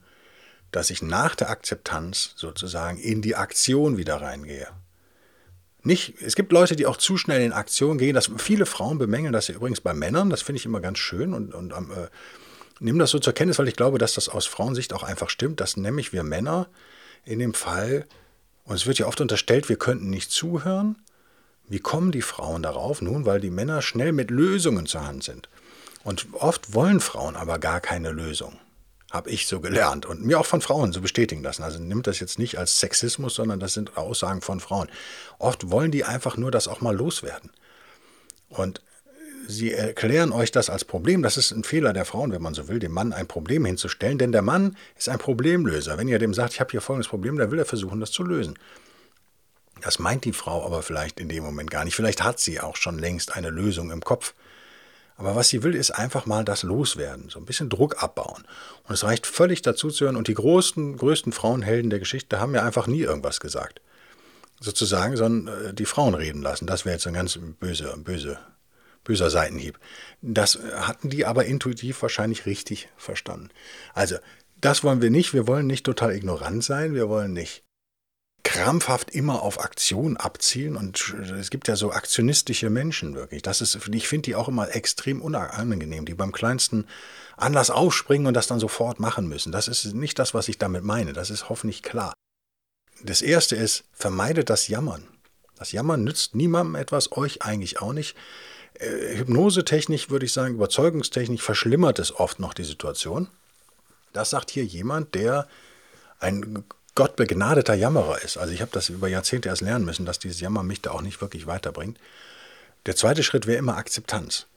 dass 0.72 0.90
ich 0.90 1.02
nach 1.02 1.34
der 1.34 1.50
Akzeptanz 1.50 2.34
sozusagen 2.36 2.98
in 2.98 3.22
die 3.22 3.38
Aktion 3.38 3.96
wieder 3.96 4.22
reingehe. 4.22 4.68
Nicht, 5.88 6.22
es 6.22 6.36
gibt 6.36 6.52
Leute, 6.52 6.76
die 6.76 6.86
auch 6.86 6.98
zu 6.98 7.16
schnell 7.16 7.42
in 7.42 7.54
Aktion 7.54 7.98
gehen. 7.98 8.14
Das, 8.14 8.30
viele 8.36 8.66
Frauen 8.66 8.98
bemängeln 8.98 9.32
das 9.32 9.48
ja 9.48 9.56
übrigens 9.56 9.80
bei 9.80 9.94
Männern. 9.94 10.30
Das 10.30 10.42
finde 10.42 10.60
ich 10.60 10.66
immer 10.66 10.82
ganz 10.82 10.98
schön 10.98 11.34
und, 11.34 11.56
und 11.56 11.72
äh, 11.72 12.10
nehme 12.82 13.00
das 13.00 13.12
so 13.12 13.20
zur 13.20 13.32
Kenntnis, 13.32 13.58
weil 13.58 13.70
ich 13.70 13.78
glaube, 13.78 13.98
dass 13.98 14.14
das 14.14 14.28
aus 14.28 14.46
Frauensicht 14.48 14.92
auch 14.92 15.04
einfach 15.04 15.30
stimmt, 15.30 15.62
dass 15.62 15.78
nämlich 15.78 16.12
wir 16.12 16.24
Männer 16.24 16.68
in 17.24 17.40
dem 17.40 17.54
Fall, 17.54 18.06
und 18.66 18.76
es 18.76 18.86
wird 18.86 19.00
ja 19.00 19.08
oft 19.08 19.22
unterstellt, 19.22 19.70
wir 19.70 19.78
könnten 19.78 20.10
nicht 20.10 20.30
zuhören. 20.30 20.98
Wie 21.70 21.80
kommen 21.80 22.12
die 22.12 22.22
Frauen 22.22 22.64
darauf? 22.64 23.02
Nun, 23.02 23.26
weil 23.26 23.40
die 23.40 23.50
Männer 23.50 23.82
schnell 23.82 24.12
mit 24.12 24.30
Lösungen 24.30 24.88
zur 24.88 25.08
Hand 25.08 25.24
sind. 25.24 25.48
Und 26.04 26.28
oft 26.34 26.74
wollen 26.74 27.00
Frauen 27.00 27.38
aber 27.38 27.60
gar 27.60 27.80
keine 27.80 28.12
Lösung. 28.12 28.60
Habe 29.10 29.30
ich 29.30 29.48
so 29.48 29.62
gelernt 29.62 30.06
und 30.06 30.26
mir 30.26 30.40
auch 30.40 30.46
von 30.46 30.60
Frauen 30.60 30.92
so 30.92 31.00
bestätigen 31.00 31.42
lassen. 31.42 31.64
Also 31.64 31.80
nimmt 31.80 32.08
das 32.08 32.20
jetzt 32.20 32.40
nicht 32.40 32.58
als 32.58 32.80
Sexismus, 32.80 33.36
sondern 33.36 33.60
das 33.60 33.74
sind 33.74 33.96
Aussagen 33.96 34.42
von 34.42 34.60
Frauen. 34.60 34.90
Oft 35.40 35.72
wollen 35.72 35.92
die 35.92 36.04
einfach 36.04 36.36
nur 36.36 36.52
das 36.52 36.68
auch 36.68 36.82
mal 36.82 36.96
loswerden. 36.96 37.52
Und 38.50 38.82
sie 39.48 39.72
erklären 39.72 40.34
euch 40.34 40.52
das 40.52 40.70
als 40.70 40.84
Problem. 40.84 41.24
Das 41.24 41.38
ist 41.38 41.52
ein 41.52 41.64
Fehler 41.64 41.94
der 41.94 42.04
Frauen, 42.04 42.34
wenn 42.34 42.42
man 42.42 42.54
so 42.54 42.68
will, 42.68 42.80
dem 42.80 42.92
Mann 42.92 43.14
ein 43.14 43.28
Problem 43.28 43.64
hinzustellen. 43.64 44.18
Denn 44.18 44.34
der 44.34 44.42
Mann 44.42 44.76
ist 44.98 45.08
ein 45.08 45.20
Problemlöser. 45.20 45.98
Wenn 45.98 46.10
ihr 46.10 46.20
dem 46.20 46.34
sagt, 46.34 46.54
ich 46.54 46.60
habe 46.60 46.72
hier 46.72 46.82
folgendes 46.82 47.08
Problem, 47.08 47.38
dann 47.38 47.50
will 47.50 47.60
er 47.60 47.66
versuchen, 47.66 48.02
das 48.02 48.12
zu 48.12 48.24
lösen. 48.24 48.60
Das 49.82 50.00
meint 50.00 50.26
die 50.26 50.34
Frau 50.34 50.66
aber 50.66 50.84
vielleicht 50.84 51.20
in 51.20 51.30
dem 51.30 51.44
Moment 51.44 51.72
gar 51.72 51.86
nicht. 51.86 51.96
Vielleicht 51.96 52.24
hat 52.24 52.40
sie 52.40 52.60
auch 52.60 52.76
schon 52.76 52.98
längst 53.00 53.36
eine 53.36 53.50
Lösung 53.50 53.92
im 53.92 54.02
Kopf. 54.02 54.34
Aber 55.18 55.36
was 55.36 55.50
sie 55.50 55.64
will, 55.64 55.76
ist 55.76 55.92
einfach 55.92 56.28
mal 56.28 56.46
das 56.46 56.62
loswerden, 56.62 57.30
so 57.30 57.40
ein 57.40 57.46
bisschen 57.46 57.70
Druck 57.70 58.04
abbauen. 58.04 58.44
Und 58.84 58.94
es 58.94 59.04
reicht 59.04 59.26
völlig 59.26 59.64
dazu 59.64 59.90
zu 59.90 60.06
hören. 60.06 60.16
Und 60.16 60.28
die 60.28 60.36
größten, 60.36 60.96
größten 60.98 61.34
Frauenhelden 61.34 61.90
der 61.90 62.00
Geschichte 62.00 62.40
haben 62.40 62.54
ja 62.54 62.64
einfach 62.64 62.86
nie 62.86 63.02
irgendwas 63.02 63.40
gesagt. 63.40 63.82
Sozusagen, 64.60 65.18
sondern 65.18 65.70
äh, 65.70 65.74
die 65.74 65.86
Frauen 65.86 66.14
reden 66.14 66.42
lassen. 66.42 66.68
Das 66.68 66.86
wäre 66.86 66.94
jetzt 66.94 67.08
ein 67.08 67.14
ganz 67.14 67.38
böse, 67.60 67.96
böse, 67.98 68.40
böser 69.04 69.32
Seitenhieb. 69.32 69.80
Das 70.22 70.60
hatten 70.76 71.10
die 71.10 71.26
aber 71.26 71.46
intuitiv 71.46 72.02
wahrscheinlich 72.04 72.46
richtig 72.46 72.88
verstanden. 72.96 73.50
Also, 73.94 74.18
das 74.62 74.84
wollen 74.84 75.02
wir 75.02 75.10
nicht. 75.10 75.34
Wir 75.34 75.48
wollen 75.48 75.68
nicht 75.68 75.86
total 75.86 76.16
ignorant 76.16 76.64
sein. 76.64 76.94
Wir 76.94 77.10
wollen 77.10 77.34
nicht 77.34 77.64
krampfhaft 78.48 79.12
immer 79.12 79.42
auf 79.44 79.60
Aktion 79.60 80.16
abzielen 80.16 80.78
und 80.78 81.14
es 81.38 81.50
gibt 81.50 81.68
ja 81.68 81.76
so 81.76 81.92
aktionistische 81.92 82.70
Menschen 82.70 83.14
wirklich. 83.14 83.42
Das 83.42 83.60
ist, 83.60 83.78
ich 83.92 84.08
finde 84.08 84.24
die 84.24 84.36
auch 84.36 84.48
immer 84.48 84.74
extrem 84.74 85.22
unangenehm, 85.22 86.06
die 86.06 86.14
beim 86.14 86.32
kleinsten 86.32 86.88
Anlass 87.36 87.70
aufspringen 87.70 88.26
und 88.26 88.34
das 88.34 88.48
dann 88.48 88.62
sofort 88.62 89.02
machen 89.02 89.28
müssen. 89.28 89.52
Das 89.52 89.68
ist 89.68 89.94
nicht 89.94 90.18
das, 90.18 90.34
was 90.34 90.48
ich 90.48 90.58
damit 90.58 90.86
meine. 90.86 91.12
Das 91.12 91.30
ist 91.30 91.50
hoffentlich 91.50 91.84
klar. 91.84 92.14
Das 93.04 93.22
erste 93.22 93.58
ist, 93.58 93.84
vermeidet 93.92 94.50
das 94.50 94.70
Jammern. 94.70 95.06
Das 95.58 95.74
Jammern 95.74 96.06
nützt 96.06 96.34
niemandem 96.34 96.76
etwas, 96.76 97.12
euch 97.12 97.42
eigentlich 97.42 97.82
auch 97.82 97.92
nicht. 97.92 98.16
Äh, 98.76 99.18
Hypnosetechnik, 99.18 100.10
würde 100.10 100.26
ich 100.26 100.32
sagen, 100.32 100.56
Überzeugungstechnik 100.56 101.42
verschlimmert 101.42 102.00
es 102.00 102.16
oft 102.16 102.40
noch 102.40 102.54
die 102.54 102.64
Situation. 102.64 103.28
Das 104.14 104.30
sagt 104.30 104.52
hier 104.52 104.64
jemand, 104.64 105.16
der 105.16 105.50
ein 106.20 106.64
gottbegnadeter 106.98 107.76
Jammerer 107.76 108.24
ist. 108.24 108.38
Also 108.38 108.54
ich 108.54 108.62
habe 108.62 108.72
das 108.74 108.90
über 108.90 109.08
Jahrzehnte 109.08 109.50
erst 109.50 109.62
lernen 109.62 109.86
müssen, 109.86 110.06
dass 110.06 110.18
dieses 110.18 110.42
Jammer 110.42 110.64
mich 110.64 110.82
da 110.82 110.92
auch 110.92 111.04
nicht 111.04 111.22
wirklich 111.22 111.46
weiterbringt. 111.46 112.00
Der 112.88 112.96
zweite 112.96 113.22
Schritt 113.22 113.46
wäre 113.46 113.60
immer 113.60 113.78
Akzeptanz. 113.78 114.48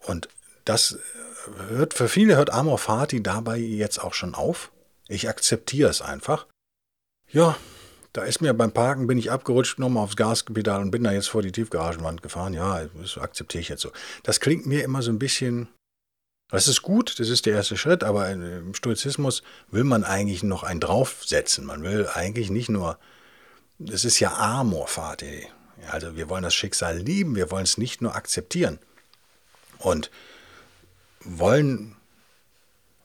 Und 0.00 0.28
das 0.64 0.98
hört, 1.68 1.94
für 1.94 2.08
viele 2.08 2.34
hört 2.36 2.50
Amor 2.50 2.78
Fati 2.78 3.22
dabei 3.22 3.58
jetzt 3.58 4.02
auch 4.02 4.12
schon 4.12 4.34
auf. 4.34 4.72
Ich 5.06 5.28
akzeptiere 5.28 5.88
es 5.88 6.02
einfach. 6.02 6.46
Ja, 7.30 7.56
da 8.12 8.24
ist 8.24 8.40
mir 8.40 8.54
beim 8.54 8.72
Parken, 8.72 9.06
bin 9.06 9.18
ich 9.18 9.30
abgerutscht, 9.30 9.78
nochmal 9.78 10.02
aufs 10.02 10.16
Gaspedal 10.16 10.82
und 10.82 10.90
bin 10.90 11.04
da 11.04 11.12
jetzt 11.12 11.28
vor 11.28 11.42
die 11.42 11.52
Tiefgaragenwand 11.52 12.22
gefahren. 12.22 12.54
Ja, 12.54 12.86
das 13.00 13.18
akzeptiere 13.18 13.62
ich 13.62 13.68
jetzt 13.68 13.82
so. 13.82 13.92
Das 14.24 14.40
klingt 14.40 14.66
mir 14.66 14.82
immer 14.82 15.00
so 15.00 15.12
ein 15.12 15.20
bisschen, 15.20 15.68
das 16.54 16.68
ist 16.68 16.82
gut, 16.82 17.18
das 17.18 17.28
ist 17.28 17.46
der 17.46 17.54
erste 17.54 17.76
Schritt, 17.76 18.04
aber 18.04 18.30
im 18.30 18.74
Stoizismus 18.74 19.42
will 19.70 19.84
man 19.84 20.04
eigentlich 20.04 20.42
noch 20.42 20.62
einen 20.62 20.80
draufsetzen. 20.80 21.64
Man 21.64 21.82
will 21.82 22.08
eigentlich 22.12 22.50
nicht 22.50 22.68
nur, 22.68 22.98
das 23.78 24.04
ist 24.04 24.20
ja 24.20 24.34
Amor 24.34 24.86
Fati. 24.86 25.46
Also 25.90 26.16
wir 26.16 26.28
wollen 26.28 26.44
das 26.44 26.54
Schicksal 26.54 26.98
lieben, 26.98 27.36
wir 27.36 27.50
wollen 27.50 27.64
es 27.64 27.78
nicht 27.78 28.00
nur 28.02 28.14
akzeptieren. 28.14 28.78
Und 29.78 30.10
wollen 31.20 31.96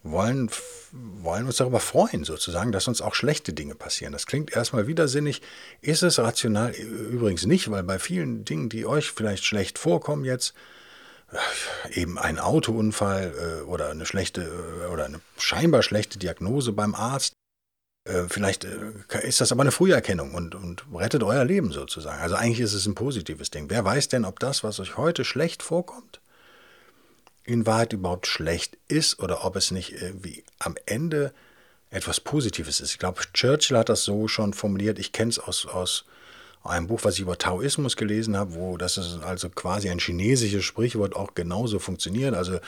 wollen, 0.04 0.50
wollen 0.92 1.46
uns 1.46 1.58
darüber 1.58 1.80
freuen, 1.80 2.24
sozusagen, 2.24 2.72
dass 2.72 2.88
uns 2.88 3.02
auch 3.02 3.16
schlechte 3.16 3.54
Dinge 3.54 3.76
passieren. 3.76 4.14
Das 4.14 4.26
klingt 4.26 4.56
erstmal 4.56 4.88
widersinnig, 4.88 5.42
ist 5.82 6.04
es 6.04 6.20
rational 6.20 6.72
übrigens 6.72 7.46
nicht, 7.46 7.70
weil 7.70 7.84
bei 7.84 8.00
vielen 8.00 8.46
Dingen, 8.46 8.70
die 8.70 8.86
euch 8.86 9.12
vielleicht 9.12 9.46
schlecht 9.46 9.78
vorkommen 9.78 10.24
jetzt, 10.26 10.54
eben 11.92 12.18
ein 12.18 12.40
Autounfall 12.40 13.34
äh, 13.38 13.62
oder 13.64 13.90
eine 13.90 14.06
schlechte 14.06 14.42
äh, 14.42 14.88
oder 14.88 15.06
eine 15.06 15.22
scheinbar 15.38 15.84
schlechte 15.84 16.20
Diagnose 16.20 16.72
beim 16.74 16.96
Arzt, 16.96 17.34
Vielleicht 18.30 18.64
ist 18.64 19.40
das 19.40 19.52
aber 19.52 19.62
eine 19.62 19.72
Früherkennung 19.72 20.34
und, 20.34 20.56
und 20.56 20.84
rettet 20.96 21.22
euer 21.22 21.46
Leben 21.46 21.72
sozusagen. 21.72 22.20
Also 22.20 22.36
eigentlich 22.36 22.62
ist 22.62 22.74
es 22.74 22.88
ein 22.88 22.96
positives 22.96 23.52
Ding. 23.52 23.70
Wer 23.70 23.86
weiß 23.86 24.08
denn, 24.08 24.26
ob 24.26 24.40
das, 24.40 24.64
was 24.64 24.80
euch 24.80 24.98
heute 24.98 25.24
schlecht 25.24 25.62
vorkommt, 25.62 26.20
in 27.44 27.66
Wahrheit 27.66 27.94
überhaupt 27.94 28.26
schlecht 28.26 28.78
ist 28.88 29.20
oder 29.20 29.46
ob 29.46 29.56
es 29.56 29.70
nicht 29.70 30.02
irgendwie 30.02 30.44
am 30.60 30.76
Ende 30.86 31.34
etwas 31.90 32.20
Positives 32.20 32.80
ist. 32.80 32.92
Ich 32.92 33.00
glaube, 33.00 33.22
Churchill 33.34 33.78
hat 33.78 33.90
das 33.90 34.04
so 34.04 34.28
schon 34.28 34.54
formuliert. 34.54 35.00
Ich 35.00 35.12
kenne 35.12 35.30
es 35.30 35.40
aus, 35.40 35.66
aus 35.66 36.06
einem 36.64 36.88
Buch, 36.88 37.00
was 37.04 37.16
ich 37.16 37.22
über 37.22 37.38
Taoismus 37.38 37.96
gelesen 37.96 38.36
habe, 38.36 38.54
wo 38.54 38.78
das 38.78 38.98
ist 38.98 39.22
also 39.24 39.50
quasi 39.50 39.90
ein 39.90 40.00
chinesisches 40.00 40.66
Sprichwort 40.66 41.16
auch 41.16 41.34
genauso 41.34 41.80
funktioniert. 41.80 42.36
Also 42.36 42.60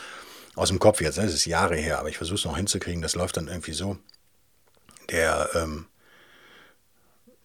aus 0.56 0.70
dem 0.70 0.80
Kopf 0.80 1.02
jetzt, 1.02 1.18
ne? 1.18 1.26
das 1.26 1.34
ist 1.34 1.46
Jahre 1.46 1.76
her, 1.76 2.00
aber 2.00 2.10
ich 2.10 2.18
versuche 2.18 2.36
es 2.36 2.46
noch 2.46 2.58
hinzukriegen. 2.58 3.02
Das 3.02 3.16
läuft 3.16 3.38
dann 3.38 3.48
irgendwie 3.48 3.74
so. 3.74 3.98
Der, 5.10 5.50
ähm, 5.56 5.86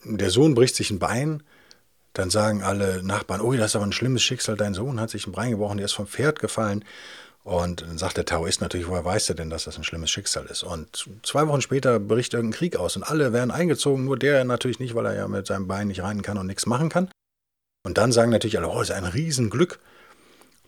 der 0.05 0.31
Sohn 0.31 0.55
bricht 0.55 0.77
sich 0.77 0.91
ein 0.91 0.99
Bein, 0.99 1.43
dann 2.13 2.31
sagen 2.31 2.63
alle 2.63 3.03
Nachbarn, 3.03 3.41
oh, 3.41 3.53
das 3.53 3.73
ist 3.73 3.77
aber 3.77 3.87
ein 3.87 3.93
schlimmes 3.93 4.23
Schicksal, 4.23 4.57
dein 4.57 4.75
Sohn 4.75 5.01
hat 5.01 5.11
sich 5.11 5.27
ein 5.27 5.33
Bein 5.33 5.51
gebrochen, 5.51 5.79
der 5.79 5.87
ist 5.87 5.93
vom 5.93 6.07
Pferd 6.07 6.39
gefallen. 6.39 6.85
Und 7.47 7.83
dann 7.83 7.97
sagt 7.97 8.17
der 8.17 8.25
Taoist 8.25 8.61
natürlich, 8.61 8.89
woher 8.89 9.05
weiß 9.05 9.29
er 9.29 9.37
denn, 9.37 9.51
dass 9.51 9.63
das 9.63 9.77
ein 9.77 9.85
schlimmes 9.85 10.11
Schicksal 10.11 10.47
ist? 10.47 10.65
Und 10.65 11.09
zwei 11.23 11.47
Wochen 11.47 11.61
später 11.61 12.01
bricht 12.01 12.35
irgendein 12.35 12.59
Krieg 12.59 12.75
aus 12.75 12.97
und 12.97 13.05
alle 13.05 13.33
werden 13.33 13.53
eingezogen, 13.53 14.05
nur 14.05 14.19
der 14.19 14.43
natürlich 14.43 14.81
nicht, 14.81 14.97
weil 14.97 15.07
er 15.07 15.15
ja 15.15 15.29
mit 15.29 15.47
seinem 15.47 15.69
Bein 15.69 15.87
nicht 15.87 16.03
rein 16.03 16.23
kann 16.23 16.39
und 16.39 16.49
nichts 16.49 16.67
machen 16.67 16.89
kann. 16.89 17.09
Und 17.85 17.99
dann 17.99 18.11
sagen 18.11 18.33
natürlich 18.33 18.59
alle, 18.59 18.69
oh, 18.69 18.81
ist 18.81 18.91
ein 18.91 19.05
Riesenglück, 19.05 19.79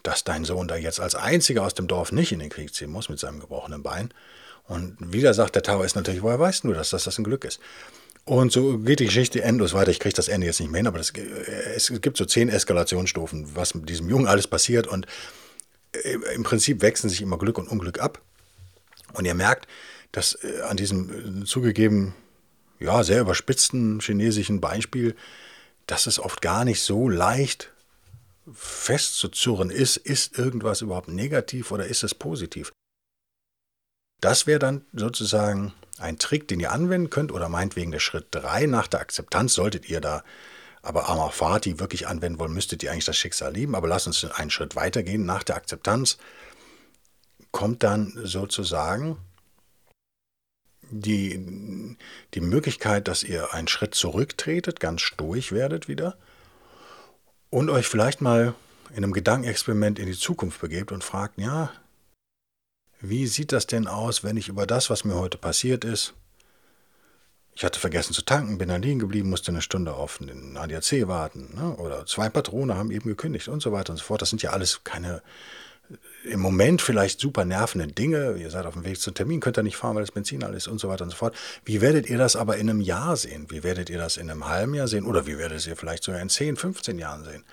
dass 0.04 0.22
dein 0.22 0.44
Sohn 0.44 0.68
da 0.68 0.76
jetzt 0.76 1.00
als 1.00 1.16
einziger 1.16 1.64
aus 1.64 1.74
dem 1.74 1.88
Dorf 1.88 2.12
nicht 2.12 2.30
in 2.30 2.38
den 2.38 2.48
Krieg 2.48 2.72
ziehen 2.72 2.92
muss 2.92 3.08
mit 3.08 3.18
seinem 3.18 3.40
gebrochenen 3.40 3.82
Bein. 3.82 4.14
Und 4.68 4.98
wieder 5.12 5.34
sagt 5.34 5.56
der 5.56 5.64
Taoist 5.64 5.96
natürlich, 5.96 6.22
woher 6.22 6.38
weißt 6.38 6.62
du 6.62 6.74
das, 6.74 6.90
dass 6.90 7.02
das 7.02 7.18
ein 7.18 7.24
Glück 7.24 7.44
ist? 7.44 7.58
Und 8.24 8.52
so 8.52 8.78
geht 8.78 9.00
die 9.00 9.06
Geschichte 9.06 9.42
endlos 9.42 9.74
weiter. 9.74 9.90
Ich 9.90 9.98
kriege 9.98 10.14
das 10.14 10.28
Ende 10.28 10.46
jetzt 10.46 10.60
nicht 10.60 10.70
mehr 10.70 10.78
hin, 10.78 10.86
aber 10.86 10.98
das, 10.98 11.12
es 11.74 11.90
gibt 12.00 12.18
so 12.18 12.24
zehn 12.24 12.48
Eskalationsstufen, 12.48 13.56
was 13.56 13.74
mit 13.74 13.88
diesem 13.88 14.08
Jungen 14.08 14.28
alles 14.28 14.46
passiert. 14.46 14.86
Und 14.86 15.06
äh, 15.06 15.08
im 16.04 16.42
Prinzip 16.42 16.82
wechseln 16.82 17.10
sich 17.10 17.22
immer 17.22 17.38
Glück 17.38 17.58
und 17.58 17.68
Unglück 17.68 18.00
ab. 18.00 18.20
Und 19.14 19.24
ihr 19.24 19.34
merkt, 19.34 19.66
dass 20.12 20.34
äh, 20.42 20.60
an 20.62 20.76
diesem 20.76 21.42
äh, 21.42 21.44
zugegeben, 21.44 22.14
ja, 22.78 23.02
sehr 23.02 23.20
überspitzten 23.20 24.00
chinesischen 24.00 24.60
Beispiel, 24.60 25.16
dass 25.86 26.06
es 26.06 26.18
oft 26.18 26.42
gar 26.42 26.64
nicht 26.64 26.82
so 26.82 27.08
leicht 27.08 27.72
festzuzurren 28.52 29.70
ist, 29.70 29.96
ist 29.96 30.38
irgendwas 30.38 30.80
überhaupt 30.80 31.08
negativ 31.08 31.70
oder 31.70 31.86
ist 31.86 32.02
es 32.02 32.14
positiv. 32.14 32.72
Das 34.20 34.46
wäre 34.46 34.58
dann 34.58 34.84
sozusagen 34.92 35.74
ein 35.98 36.18
Trick, 36.18 36.48
den 36.48 36.60
ihr 36.60 36.72
anwenden 36.72 37.10
könnt 37.10 37.32
oder 37.32 37.48
meinetwegen 37.48 37.90
der 37.90 37.98
Schritt 37.98 38.28
3 38.30 38.66
nach 38.66 38.86
der 38.86 39.00
Akzeptanz 39.00 39.54
solltet 39.54 39.88
ihr 39.88 40.00
da 40.00 40.24
aber 40.82 41.08
Amar 41.08 41.32
Fati 41.32 41.78
wirklich 41.78 42.06
anwenden 42.06 42.38
wollen, 42.38 42.52
müsstet 42.52 42.82
ihr 42.82 42.92
eigentlich 42.92 43.04
das 43.04 43.16
Schicksal 43.16 43.52
lieben. 43.52 43.74
Aber 43.74 43.88
lasst 43.88 44.06
uns 44.06 44.24
einen 44.24 44.50
Schritt 44.50 44.76
weitergehen. 44.76 45.24
Nach 45.24 45.42
der 45.42 45.56
Akzeptanz 45.56 46.18
kommt 47.50 47.82
dann 47.82 48.12
sozusagen 48.22 49.18
die, 50.90 51.96
die 52.34 52.40
Möglichkeit, 52.40 53.08
dass 53.08 53.22
ihr 53.22 53.52
einen 53.52 53.68
Schritt 53.68 53.94
zurücktretet, 53.94 54.80
ganz 54.80 55.02
stoisch 55.02 55.52
werdet 55.52 55.88
wieder 55.88 56.16
und 57.50 57.70
euch 57.70 57.86
vielleicht 57.86 58.20
mal 58.20 58.54
in 58.90 58.98
einem 58.98 59.12
Gedankenexperiment 59.12 59.98
in 59.98 60.06
die 60.06 60.16
Zukunft 60.16 60.60
begebt 60.60 60.92
und 60.92 61.04
fragt, 61.04 61.38
ja, 61.38 61.70
wie 63.00 63.26
sieht 63.26 63.52
das 63.52 63.66
denn 63.66 63.86
aus, 63.86 64.24
wenn 64.24 64.36
ich 64.36 64.48
über 64.48 64.66
das, 64.66 64.90
was 64.90 65.04
mir 65.04 65.14
heute 65.14 65.38
passiert 65.38 65.84
ist, 65.84 66.14
ich 67.58 67.64
hatte 67.64 67.80
vergessen 67.80 68.12
zu 68.12 68.22
tanken, 68.22 68.56
bin 68.56 68.68
dann 68.68 68.82
liegen 68.82 69.00
geblieben, 69.00 69.30
musste 69.30 69.50
eine 69.50 69.62
Stunde 69.62 69.94
auf 69.94 70.18
den 70.18 70.56
ADAC 70.56 71.08
warten. 71.08 71.48
Ne? 71.56 71.74
Oder 71.78 72.06
zwei 72.06 72.28
Patrone 72.28 72.76
haben 72.76 72.92
eben 72.92 73.08
gekündigt 73.08 73.48
und 73.48 73.60
so 73.60 73.72
weiter 73.72 73.90
und 73.90 73.96
so 73.96 74.04
fort. 74.04 74.22
Das 74.22 74.30
sind 74.30 74.42
ja 74.42 74.50
alles 74.50 74.84
keine 74.84 75.22
äh, 75.90 76.28
im 76.28 76.38
Moment 76.38 76.80
vielleicht 76.80 77.18
super 77.18 77.44
nervende 77.44 77.88
Dinge. 77.88 78.36
Ihr 78.36 78.50
seid 78.50 78.64
auf 78.64 78.74
dem 78.74 78.84
Weg 78.84 79.00
zum 79.00 79.12
Termin, 79.12 79.40
könnt 79.40 79.58
ihr 79.58 79.64
nicht 79.64 79.76
fahren, 79.76 79.96
weil 79.96 80.04
das 80.04 80.12
Benzin 80.12 80.44
alles 80.44 80.66
ist 80.66 80.68
und 80.68 80.78
so 80.78 80.88
weiter 80.88 81.02
und 81.02 81.10
so 81.10 81.16
fort. 81.16 81.34
Wie 81.64 81.80
werdet 81.80 82.08
ihr 82.08 82.16
das 82.16 82.36
aber 82.36 82.58
in 82.58 82.70
einem 82.70 82.80
Jahr 82.80 83.16
sehen? 83.16 83.46
Wie 83.48 83.64
werdet 83.64 83.90
ihr 83.90 83.98
das 83.98 84.18
in 84.18 84.30
einem 84.30 84.46
halben 84.46 84.74
Jahr 84.74 84.86
sehen? 84.86 85.04
Oder 85.04 85.26
wie 85.26 85.36
werdet 85.36 85.66
ihr 85.66 85.74
vielleicht 85.74 86.04
sogar 86.04 86.20
in 86.20 86.28
10, 86.28 86.54
15 86.54 86.96
Jahren 86.96 87.24
sehen? 87.24 87.44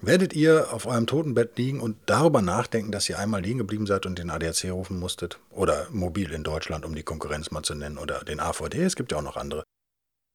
Werdet 0.00 0.32
ihr 0.32 0.72
auf 0.72 0.86
eurem 0.86 1.06
Totenbett 1.06 1.58
liegen 1.58 1.80
und 1.80 1.96
darüber 2.06 2.42
nachdenken, 2.42 2.92
dass 2.92 3.08
ihr 3.08 3.18
einmal 3.18 3.42
liegen 3.42 3.58
geblieben 3.58 3.86
seid 3.86 4.06
und 4.06 4.18
den 4.18 4.30
ADAC 4.30 4.70
rufen 4.70 4.98
musstet? 4.98 5.40
Oder 5.50 5.88
mobil 5.90 6.32
in 6.32 6.44
Deutschland, 6.44 6.84
um 6.84 6.94
die 6.94 7.02
Konkurrenz 7.02 7.50
mal 7.50 7.62
zu 7.62 7.74
nennen, 7.74 7.98
oder 7.98 8.24
den 8.24 8.40
AVD, 8.40 8.82
es 8.82 8.96
gibt 8.96 9.12
ja 9.12 9.18
auch 9.18 9.22
noch 9.22 9.36
andere. 9.36 9.64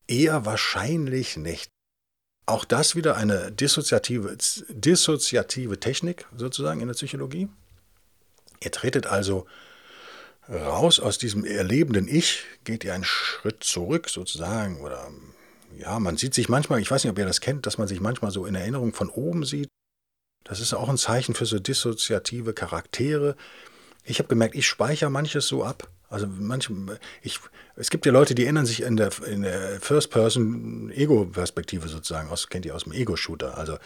Eher 0.07 0.45
wahrscheinlich 0.45 1.37
nicht. 1.37 1.69
Auch 2.45 2.65
das 2.65 2.95
wieder 2.95 3.15
eine 3.15 3.51
dissoziative, 3.51 4.37
dissoziative 4.69 5.79
Technik 5.79 6.25
sozusagen 6.35 6.81
in 6.81 6.87
der 6.87 6.95
Psychologie. 6.95 7.47
Ihr 8.61 8.71
tretet 8.71 9.07
also 9.07 9.45
raus 10.49 10.99
aus 10.99 11.17
diesem 11.17 11.45
erlebenden 11.45 12.07
Ich, 12.07 12.43
geht 12.65 12.83
ihr 12.83 12.93
einen 12.93 13.05
Schritt 13.05 13.63
zurück 13.63 14.09
sozusagen 14.09 14.81
oder 14.81 15.09
ja, 15.77 15.99
man 15.99 16.17
sieht 16.17 16.33
sich 16.33 16.49
manchmal, 16.49 16.79
ich 16.79 16.89
weiß 16.89 17.03
nicht, 17.03 17.11
ob 17.11 17.19
ihr 17.19 17.25
das 17.25 17.41
kennt, 17.41 17.65
dass 17.65 17.77
man 17.77 17.87
sich 17.87 17.99
manchmal 17.99 18.31
so 18.31 18.45
in 18.45 18.55
Erinnerung 18.55 18.93
von 18.93 19.09
oben 19.09 19.45
sieht. 19.45 19.69
Das 20.43 20.59
ist 20.59 20.73
auch 20.73 20.89
ein 20.89 20.97
Zeichen 20.97 21.35
für 21.35 21.45
so 21.45 21.59
dissoziative 21.59 22.53
Charaktere. 22.53 23.35
Ich 24.03 24.19
habe 24.19 24.27
gemerkt, 24.27 24.55
ich 24.55 24.67
speichere 24.67 25.09
manches 25.09 25.47
so 25.47 25.63
ab. 25.63 25.89
Also 26.09 26.27
manche, 26.27 26.73
ich, 27.21 27.39
es 27.75 27.89
gibt 27.89 28.05
ja 28.05 28.11
Leute, 28.11 28.35
die 28.35 28.43
erinnern 28.43 28.65
sich 28.65 28.83
in 28.83 28.97
der, 28.97 29.09
in 29.25 29.41
der 29.41 29.79
First-Person-Ego-Perspektive 29.81 31.87
sozusagen 31.87 32.29
aus, 32.29 32.49
kennt 32.49 32.65
ihr 32.65 32.75
aus 32.75 32.83
dem 32.83 32.93
Ego-Shooter. 32.93 33.57
Also, 33.57 33.77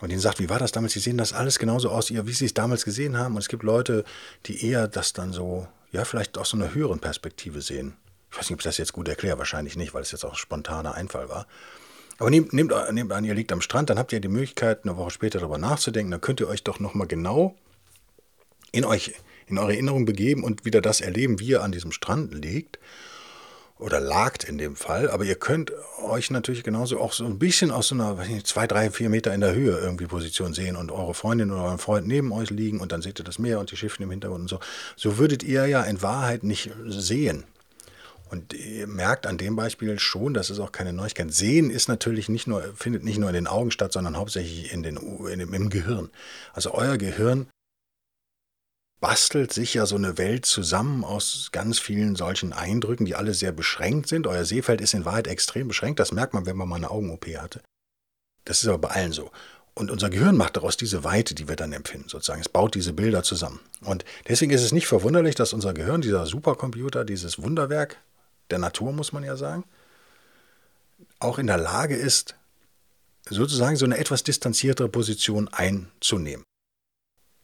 und 0.00 0.10
ihnen 0.10 0.20
sagt, 0.20 0.40
wie 0.40 0.50
war 0.50 0.58
das 0.58 0.72
damals? 0.72 0.92
Sie 0.92 1.00
sehen 1.00 1.16
das 1.16 1.32
alles 1.32 1.58
genauso 1.58 1.88
aus, 1.90 2.10
wie 2.10 2.32
sie 2.32 2.44
es 2.44 2.54
damals 2.54 2.84
gesehen 2.84 3.16
haben. 3.16 3.36
Und 3.36 3.40
es 3.40 3.48
gibt 3.48 3.62
Leute, 3.62 4.04
die 4.46 4.66
eher 4.66 4.88
das 4.88 5.14
dann 5.14 5.32
so, 5.32 5.66
ja, 5.92 6.04
vielleicht 6.04 6.36
aus 6.36 6.50
so 6.50 6.58
einer 6.58 6.74
höheren 6.74 6.98
Perspektive 6.98 7.62
sehen. 7.62 7.96
Ich 8.34 8.38
weiß 8.38 8.50
nicht, 8.50 8.54
ob 8.54 8.60
ich 8.60 8.64
das 8.64 8.78
jetzt 8.78 8.92
gut 8.92 9.06
erkläre, 9.06 9.38
wahrscheinlich 9.38 9.76
nicht, 9.76 9.94
weil 9.94 10.02
es 10.02 10.10
jetzt 10.10 10.24
auch 10.24 10.32
ein 10.32 10.36
spontaner 10.36 10.96
Einfall 10.96 11.28
war. 11.28 11.46
Aber 12.18 12.30
nehmt, 12.30 12.52
nehmt, 12.52 12.72
nehmt 12.90 13.12
an, 13.12 13.24
ihr 13.24 13.32
liegt 13.32 13.52
am 13.52 13.60
Strand, 13.60 13.90
dann 13.90 13.98
habt 13.98 14.12
ihr 14.12 14.18
die 14.18 14.26
Möglichkeit, 14.26 14.80
eine 14.82 14.96
Woche 14.96 15.12
später 15.12 15.38
darüber 15.38 15.56
nachzudenken. 15.56 16.10
Dann 16.10 16.20
könnt 16.20 16.40
ihr 16.40 16.48
euch 16.48 16.64
doch 16.64 16.80
nochmal 16.80 17.06
genau 17.06 17.54
in 18.72 18.84
euch, 18.84 19.14
in 19.46 19.56
eure 19.56 19.74
Erinnerung 19.74 20.04
begeben 20.04 20.42
und 20.42 20.64
wieder 20.64 20.80
das 20.80 21.00
erleben, 21.00 21.38
wie 21.38 21.46
ihr 21.46 21.62
an 21.62 21.70
diesem 21.70 21.92
Strand 21.92 22.34
liegt. 22.34 22.80
Oder 23.78 24.00
lagt 24.00 24.42
in 24.42 24.58
dem 24.58 24.74
Fall. 24.74 25.10
Aber 25.10 25.22
ihr 25.22 25.36
könnt 25.36 25.70
euch 26.02 26.32
natürlich 26.32 26.64
genauso 26.64 27.00
auch 27.00 27.12
so 27.12 27.24
ein 27.26 27.38
bisschen 27.38 27.70
aus 27.70 27.86
so 27.86 27.94
einer, 27.94 28.18
weiß 28.18 28.28
nicht, 28.28 28.48
zwei, 28.48 28.66
drei, 28.66 28.90
vier 28.90 29.10
Meter 29.10 29.32
in 29.32 29.42
der 29.42 29.54
Höhe 29.54 29.78
irgendwie 29.78 30.06
Position 30.06 30.54
sehen 30.54 30.74
und 30.74 30.90
eure 30.90 31.14
Freundin 31.14 31.52
oder 31.52 31.62
euren 31.62 31.78
Freund 31.78 32.08
neben 32.08 32.32
euch 32.32 32.50
liegen 32.50 32.80
und 32.80 32.90
dann 32.90 33.00
seht 33.00 33.20
ihr 33.20 33.24
das 33.24 33.38
Meer 33.38 33.60
und 33.60 33.70
die 33.70 33.76
Schiffe 33.76 34.02
im 34.02 34.10
Hintergrund 34.10 34.42
und 34.42 34.48
so. 34.48 34.58
So 34.96 35.18
würdet 35.18 35.44
ihr 35.44 35.66
ja 35.68 35.84
in 35.84 36.02
Wahrheit 36.02 36.42
nicht 36.42 36.72
sehen. 36.86 37.44
Und 38.30 38.54
ihr 38.54 38.86
merkt 38.86 39.26
an 39.26 39.38
dem 39.38 39.54
Beispiel 39.54 39.98
schon, 39.98 40.34
das 40.34 40.50
ist 40.50 40.58
auch 40.58 40.72
keine 40.72 40.92
Neuigkeit. 40.92 41.32
Sehen 41.32 41.70
ist 41.70 41.88
natürlich 41.88 42.28
nicht 42.28 42.46
nur, 42.46 42.62
findet 42.74 43.04
nicht 43.04 43.18
nur 43.18 43.28
in 43.28 43.34
den 43.34 43.46
Augen 43.46 43.70
statt, 43.70 43.92
sondern 43.92 44.16
hauptsächlich 44.16 44.72
in 44.72 44.82
den, 44.82 44.96
in 44.96 45.38
dem, 45.38 45.54
im 45.54 45.70
Gehirn. 45.70 46.10
Also 46.52 46.72
euer 46.72 46.96
Gehirn 46.98 47.48
bastelt 49.00 49.52
sich 49.52 49.74
ja 49.74 49.84
so 49.84 49.96
eine 49.96 50.16
Welt 50.16 50.46
zusammen 50.46 51.04
aus 51.04 51.50
ganz 51.52 51.78
vielen 51.78 52.16
solchen 52.16 52.54
Eindrücken, 52.54 53.04
die 53.04 53.14
alle 53.14 53.34
sehr 53.34 53.52
beschränkt 53.52 54.08
sind. 54.08 54.26
Euer 54.26 54.46
Sehfeld 54.46 54.80
ist 54.80 54.94
in 54.94 55.04
Wahrheit 55.04 55.26
extrem 55.26 55.68
beschränkt. 55.68 56.00
Das 56.00 56.10
merkt 56.10 56.32
man, 56.32 56.46
wenn 56.46 56.56
man 56.56 56.68
mal 56.68 56.76
eine 56.76 56.90
Augen-OP 56.90 57.26
hatte. 57.36 57.60
Das 58.46 58.62
ist 58.62 58.68
aber 58.68 58.78
bei 58.78 58.88
allen 58.88 59.12
so. 59.12 59.30
Und 59.74 59.90
unser 59.90 60.08
Gehirn 60.08 60.36
macht 60.36 60.56
daraus 60.56 60.76
diese 60.76 61.04
Weite, 61.04 61.34
die 61.34 61.48
wir 61.48 61.56
dann 61.56 61.72
empfinden, 61.72 62.08
sozusagen. 62.08 62.40
Es 62.40 62.48
baut 62.48 62.74
diese 62.76 62.92
Bilder 62.92 63.22
zusammen. 63.24 63.60
Und 63.82 64.04
deswegen 64.28 64.52
ist 64.52 64.62
es 64.62 64.72
nicht 64.72 64.86
verwunderlich, 64.86 65.34
dass 65.34 65.52
unser 65.52 65.74
Gehirn, 65.74 66.00
dieser 66.00 66.26
Supercomputer, 66.26 67.04
dieses 67.04 67.42
Wunderwerk 67.42 67.98
der 68.50 68.58
Natur, 68.58 68.92
muss 68.92 69.12
man 69.12 69.24
ja 69.24 69.36
sagen, 69.36 69.64
auch 71.18 71.38
in 71.38 71.46
der 71.46 71.58
Lage 71.58 71.96
ist, 71.96 72.36
sozusagen 73.28 73.76
so 73.76 73.84
eine 73.84 73.98
etwas 73.98 74.22
distanziertere 74.22 74.88
Position 74.88 75.48
einzunehmen. 75.48 76.44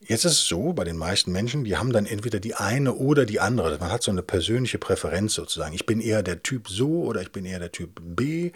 Jetzt 0.02 0.25
ist 0.25 0.33
es 0.33 0.49
so, 0.49 0.73
bei 0.73 0.85
den 0.85 0.97
meisten 0.97 1.30
Menschen, 1.30 1.64
die 1.64 1.76
haben 1.76 1.92
dann 1.92 2.07
entweder 2.07 2.40
die 2.40 2.54
eine 2.54 2.95
oder 2.95 3.26
die 3.26 3.38
andere. 3.38 3.78
Man 3.78 3.92
hat 3.92 4.02
so 4.02 4.11
eine 4.11 4.23
persönliche 4.23 4.78
Präferenz 4.78 5.35
sozusagen. 5.35 5.75
Ich 5.75 5.85
bin 5.85 6.00
eher 6.00 6.23
der 6.23 6.42
Typ 6.42 6.69
so 6.69 7.02
oder 7.02 7.21
ich 7.21 7.33
bin 7.33 7.45
eher 7.45 7.59
der 7.59 7.73
Typ 7.73 8.00
B. 8.02 8.52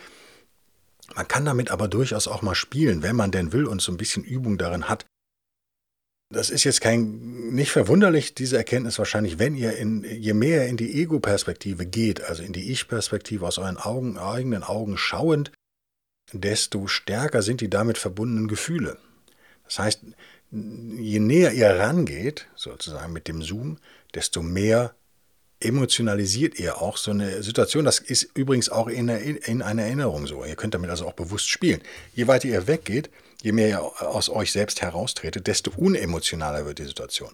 Man 1.14 1.28
kann 1.28 1.44
damit 1.44 1.70
aber 1.70 1.86
durchaus 1.86 2.28
auch 2.28 2.40
mal 2.40 2.54
spielen, 2.54 3.02
wenn 3.02 3.14
man 3.14 3.30
denn 3.30 3.52
will 3.52 3.66
und 3.66 3.82
so 3.82 3.92
ein 3.92 3.98
bisschen 3.98 4.24
Übung 4.24 4.56
darin 4.56 4.88
hat. 4.88 5.04
Das 6.34 6.50
ist 6.50 6.64
jetzt 6.64 6.80
kein, 6.80 7.52
nicht 7.54 7.70
verwunderlich, 7.70 8.34
diese 8.34 8.56
Erkenntnis 8.56 8.98
wahrscheinlich, 8.98 9.38
wenn 9.38 9.54
ihr 9.54 9.76
in, 9.76 10.04
je 10.04 10.34
mehr 10.34 10.66
in 10.66 10.76
die 10.76 11.00
Ego-Perspektive 11.00 11.86
geht, 11.86 12.22
also 12.22 12.42
in 12.42 12.52
die 12.52 12.72
Ich-Perspektive 12.72 13.46
aus 13.46 13.58
euren 13.58 13.76
Augen, 13.76 14.18
eigenen 14.18 14.64
Augen 14.64 14.98
schauend, 14.98 15.52
desto 16.32 16.88
stärker 16.88 17.42
sind 17.42 17.60
die 17.60 17.70
damit 17.70 17.98
verbundenen 17.98 18.48
Gefühle. 18.48 18.98
Das 19.64 19.78
heißt, 19.78 20.00
je 20.50 21.20
näher 21.20 21.52
ihr 21.52 21.70
rangeht, 21.70 22.48
sozusagen 22.56 23.12
mit 23.12 23.28
dem 23.28 23.40
Zoom, 23.40 23.78
desto 24.14 24.42
mehr 24.42 24.94
emotionalisiert 25.60 26.58
ihr 26.58 26.82
auch 26.82 26.96
so 26.96 27.12
eine 27.12 27.42
Situation. 27.42 27.84
Das 27.84 27.98
ist 28.00 28.28
übrigens 28.34 28.68
auch 28.68 28.88
in, 28.88 29.08
in 29.08 29.62
einer 29.62 29.82
Erinnerung 29.82 30.26
so. 30.26 30.44
Ihr 30.44 30.56
könnt 30.56 30.74
damit 30.74 30.90
also 30.90 31.06
auch 31.06 31.14
bewusst 31.14 31.48
spielen. 31.48 31.80
Je 32.12 32.26
weiter 32.26 32.48
ihr 32.48 32.66
weggeht, 32.66 33.08
je 33.44 33.52
mehr 33.52 33.68
ihr 33.68 33.82
aus 33.82 34.30
euch 34.30 34.52
selbst 34.52 34.80
heraustretet, 34.80 35.46
desto 35.46 35.70
unemotionaler 35.76 36.64
wird 36.64 36.78
die 36.78 36.86
Situation. 36.86 37.30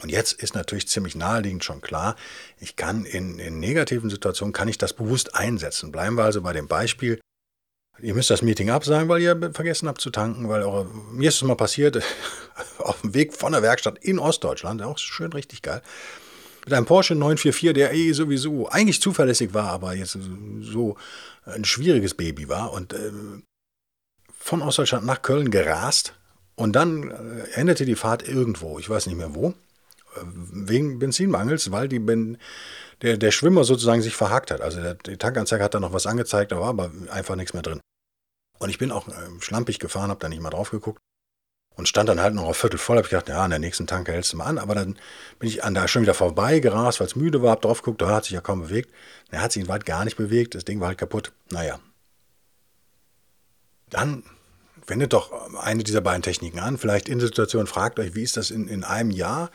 Und 0.00 0.10
jetzt 0.10 0.32
ist 0.32 0.54
natürlich 0.54 0.88
ziemlich 0.88 1.14
naheliegend 1.14 1.64
schon 1.64 1.82
klar, 1.82 2.16
ich 2.58 2.76
kann 2.76 3.04
in, 3.04 3.38
in 3.38 3.60
negativen 3.60 4.08
Situationen, 4.08 4.54
kann 4.54 4.68
ich 4.68 4.78
das 4.78 4.94
bewusst 4.94 5.34
einsetzen. 5.34 5.92
Bleiben 5.92 6.16
wir 6.16 6.24
also 6.24 6.40
bei 6.42 6.52
dem 6.52 6.66
Beispiel, 6.66 7.20
Ihr 8.02 8.14
müsst 8.14 8.28
das 8.28 8.42
Meeting 8.42 8.68
absagen, 8.68 9.08
weil 9.08 9.22
ihr 9.22 9.52
vergessen 9.54 9.88
habt 9.88 10.02
zu 10.02 10.10
tanken, 10.10 10.50
weil 10.50 10.62
eure, 10.62 10.84
mir 10.84 11.30
ist 11.30 11.36
es 11.36 11.42
mal 11.44 11.54
passiert, 11.54 12.02
auf 12.78 13.00
dem 13.00 13.14
Weg 13.14 13.32
von 13.32 13.52
der 13.52 13.62
Werkstatt 13.62 13.98
in 14.00 14.18
Ostdeutschland, 14.18 14.82
auch 14.82 14.98
schön 14.98 15.32
richtig 15.32 15.62
geil, 15.62 15.80
mit 16.66 16.74
einem 16.74 16.84
Porsche 16.84 17.14
944, 17.14 17.72
der 17.72 17.94
eh 17.94 18.12
sowieso 18.12 18.68
eigentlich 18.68 19.00
zuverlässig 19.00 19.54
war, 19.54 19.70
aber 19.70 19.94
jetzt 19.94 20.18
so 20.60 20.98
ein 21.46 21.64
schwieriges 21.64 22.12
Baby 22.12 22.50
war 22.50 22.70
und 22.74 22.92
äh, 22.92 23.12
von 24.46 24.62
Ostdeutschland 24.62 25.04
nach 25.04 25.22
Köln 25.22 25.50
gerast 25.50 26.14
und 26.54 26.74
dann 26.74 27.10
äh, 27.10 27.50
endete 27.54 27.84
die 27.84 27.96
Fahrt 27.96 28.26
irgendwo, 28.26 28.78
ich 28.78 28.88
weiß 28.88 29.06
nicht 29.06 29.16
mehr 29.16 29.34
wo, 29.34 29.48
äh, 29.48 29.54
wegen 30.24 30.98
Benzinmangels, 31.00 31.72
weil 31.72 31.88
die 31.88 31.98
ben 31.98 32.38
der, 33.02 33.18
der 33.18 33.32
Schwimmer 33.32 33.64
sozusagen 33.64 34.00
sich 34.00 34.16
verhakt 34.16 34.50
hat. 34.50 34.60
Also 34.62 34.80
der, 34.80 34.94
die 34.94 35.18
Tankanzeige 35.18 35.62
hat 35.64 35.74
da 35.74 35.80
noch 35.80 35.92
was 35.92 36.06
angezeigt, 36.06 36.52
da 36.52 36.60
war 36.60 36.68
aber 36.68 36.92
einfach 37.10 37.34
nichts 37.34 37.54
mehr 37.54 37.62
drin. 37.62 37.80
Und 38.58 38.70
ich 38.70 38.78
bin 38.78 38.92
auch 38.92 39.08
äh, 39.08 39.12
schlampig 39.40 39.80
gefahren, 39.80 40.10
habe 40.10 40.20
da 40.20 40.28
nicht 40.28 40.40
mal 40.40 40.50
drauf 40.50 40.70
geguckt 40.70 41.00
und 41.74 41.88
stand 41.88 42.08
dann 42.08 42.20
halt 42.20 42.34
noch 42.34 42.44
auf 42.44 42.56
Viertel 42.56 42.78
voll. 42.78 42.96
Habe 42.96 43.06
ich 43.06 43.10
gedacht, 43.10 43.28
ja, 43.28 43.42
an 43.42 43.50
der 43.50 43.58
nächsten 43.58 43.88
Tanke 43.88 44.12
hältst 44.12 44.32
du 44.32 44.36
mal 44.36 44.46
an. 44.46 44.58
Aber 44.58 44.76
dann 44.76 44.96
bin 45.40 45.48
ich 45.48 45.64
an 45.64 45.74
da 45.74 45.88
schon 45.88 46.02
wieder 46.02 46.14
vorbei 46.14 46.60
gerast, 46.60 47.00
weil 47.00 47.08
es 47.08 47.16
müde 47.16 47.42
war, 47.42 47.50
hab 47.50 47.62
drauf 47.62 47.82
geguckt, 47.82 48.00
da 48.00 48.08
hat 48.08 48.24
sich 48.24 48.32
ja 48.32 48.40
kaum 48.40 48.62
bewegt. 48.62 48.90
Er 49.30 49.42
hat 49.42 49.52
sich 49.52 49.62
in 49.62 49.68
Wald 49.68 49.84
gar 49.84 50.04
nicht 50.04 50.16
bewegt, 50.16 50.54
das 50.54 50.64
Ding 50.64 50.80
war 50.80 50.88
halt 50.88 50.98
kaputt. 50.98 51.32
Naja. 51.50 51.80
Dann 53.90 54.22
wendet 54.86 55.12
doch 55.12 55.54
eine 55.56 55.84
dieser 55.84 56.00
beiden 56.00 56.22
Techniken 56.22 56.58
an. 56.58 56.78
Vielleicht 56.78 57.08
in 57.08 57.18
der 57.18 57.28
Situation 57.28 57.66
fragt 57.66 57.98
euch, 57.98 58.14
wie 58.14 58.22
ist 58.22 58.36
das 58.36 58.50
in, 58.50 58.68
in 58.68 58.84
einem 58.84 59.10
Jahr? 59.10 59.50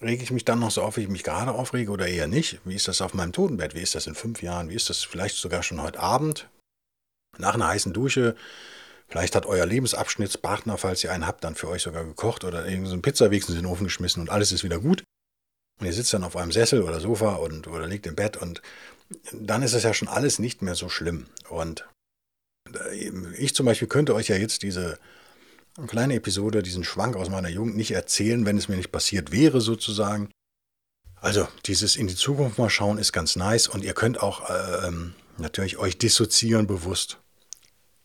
Rege 0.00 0.22
ich 0.22 0.30
mich 0.30 0.44
dann 0.44 0.60
noch 0.60 0.70
so 0.70 0.82
auf, 0.82 0.96
wie 0.96 1.02
ich 1.02 1.08
mich 1.08 1.24
gerade 1.24 1.52
aufrege 1.52 1.90
oder 1.90 2.06
eher 2.06 2.28
nicht? 2.28 2.60
Wie 2.64 2.74
ist 2.74 2.88
das 2.88 3.02
auf 3.02 3.14
meinem 3.14 3.32
Totenbett? 3.32 3.74
Wie 3.74 3.80
ist 3.80 3.94
das 3.94 4.06
in 4.06 4.14
fünf 4.14 4.42
Jahren? 4.42 4.70
Wie 4.70 4.74
ist 4.74 4.88
das 4.90 5.02
vielleicht 5.02 5.36
sogar 5.36 5.62
schon 5.62 5.82
heute 5.82 6.00
Abend? 6.00 6.48
Nach 7.36 7.54
einer 7.54 7.68
heißen 7.68 7.92
Dusche, 7.92 8.36
vielleicht 9.08 9.34
hat 9.34 9.46
euer 9.46 9.66
Lebensabschnittspartner, 9.66 10.78
falls 10.78 11.02
ihr 11.04 11.12
einen 11.12 11.26
habt, 11.26 11.44
dann 11.44 11.56
für 11.56 11.68
euch 11.68 11.82
sogar 11.82 12.04
gekocht 12.04 12.44
oder 12.44 12.64
ein 12.64 13.02
Pizzawichsen 13.02 13.54
in 13.56 13.62
den 13.62 13.70
Ofen 13.70 13.84
geschmissen 13.84 14.22
und 14.22 14.30
alles 14.30 14.52
ist 14.52 14.64
wieder 14.64 14.78
gut. 14.78 15.02
Und 15.80 15.86
ihr 15.86 15.92
sitzt 15.92 16.12
dann 16.12 16.24
auf 16.24 16.36
einem 16.36 16.52
Sessel 16.52 16.82
oder 16.82 17.00
Sofa 17.00 17.34
und, 17.34 17.66
oder 17.68 17.86
liegt 17.86 18.06
im 18.06 18.16
Bett 18.16 18.36
und 18.36 18.62
dann 19.32 19.62
ist 19.62 19.74
es 19.74 19.84
ja 19.84 19.94
schon 19.94 20.08
alles 20.08 20.38
nicht 20.38 20.62
mehr 20.62 20.74
so 20.74 20.88
schlimm. 20.88 21.26
Und 21.48 21.86
ich 23.36 23.54
zum 23.54 23.66
Beispiel 23.66 23.88
könnte 23.88 24.14
euch 24.14 24.28
ja 24.28 24.36
jetzt 24.36 24.62
diese 24.62 24.98
kleine 25.86 26.14
Episode, 26.14 26.62
diesen 26.62 26.84
Schwank 26.84 27.16
aus 27.16 27.28
meiner 27.28 27.48
Jugend 27.48 27.76
nicht 27.76 27.92
erzählen, 27.92 28.44
wenn 28.44 28.58
es 28.58 28.68
mir 28.68 28.76
nicht 28.76 28.92
passiert 28.92 29.30
wäre 29.30 29.60
sozusagen. 29.60 30.30
Also 31.20 31.48
dieses 31.66 31.96
in 31.96 32.06
die 32.06 32.14
Zukunft 32.14 32.58
mal 32.58 32.70
schauen 32.70 32.98
ist 32.98 33.12
ganz 33.12 33.36
nice 33.36 33.68
und 33.68 33.84
ihr 33.84 33.94
könnt 33.94 34.22
auch 34.22 34.48
äh, 34.50 34.86
ähm, 34.86 35.14
natürlich 35.36 35.78
euch 35.78 35.98
dissoziieren 35.98 36.66
bewusst. 36.66 37.18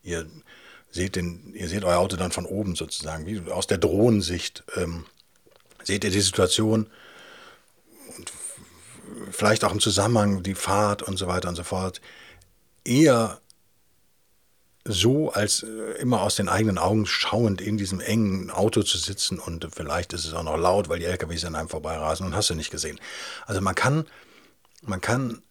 Ihr 0.02 0.26
seht, 0.90 1.16
den, 1.16 1.54
ihr 1.54 1.68
seht 1.68 1.84
euer 1.84 1.98
Auto 1.98 2.16
dann 2.16 2.32
von 2.32 2.46
oben 2.46 2.76
sozusagen, 2.76 3.26
wie 3.26 3.50
aus 3.50 3.66
der 3.66 3.78
Drohnensicht. 3.78 4.64
Ähm, 4.76 5.06
seht 5.82 6.04
ihr 6.04 6.10
die 6.10 6.20
Situation 6.20 6.88
und 8.16 8.32
vielleicht 9.30 9.64
auch 9.64 9.72
im 9.72 9.80
Zusammenhang 9.80 10.42
die 10.42 10.54
Fahrt 10.54 11.02
und 11.02 11.16
so 11.16 11.26
weiter 11.26 11.48
und 11.48 11.56
so 11.56 11.64
fort. 11.64 12.00
Eher 12.84 13.40
so, 14.86 15.32
als 15.32 15.62
äh, 15.62 15.66
immer 15.98 16.22
aus 16.22 16.36
den 16.36 16.48
eigenen 16.48 16.78
Augen 16.78 17.06
schauend 17.06 17.60
in 17.60 17.78
diesem 17.78 18.00
engen 18.00 18.50
Auto 18.50 18.82
zu 18.82 18.98
sitzen 18.98 19.38
und 19.38 19.66
vielleicht 19.74 20.12
ist 20.12 20.26
es 20.26 20.34
auch 20.34 20.42
noch 20.42 20.58
laut, 20.58 20.88
weil 20.88 20.98
die 20.98 21.06
LKWs 21.06 21.44
an 21.44 21.54
einem 21.54 21.68
vorbeirasen 21.68 22.26
und 22.26 22.36
hast 22.36 22.50
du 22.50 22.54
nicht 22.54 22.70
gesehen. 22.70 23.00
Also 23.46 23.60
man 23.60 23.74
kann, 23.74 24.06
man 24.82 25.00
kann 25.00 25.42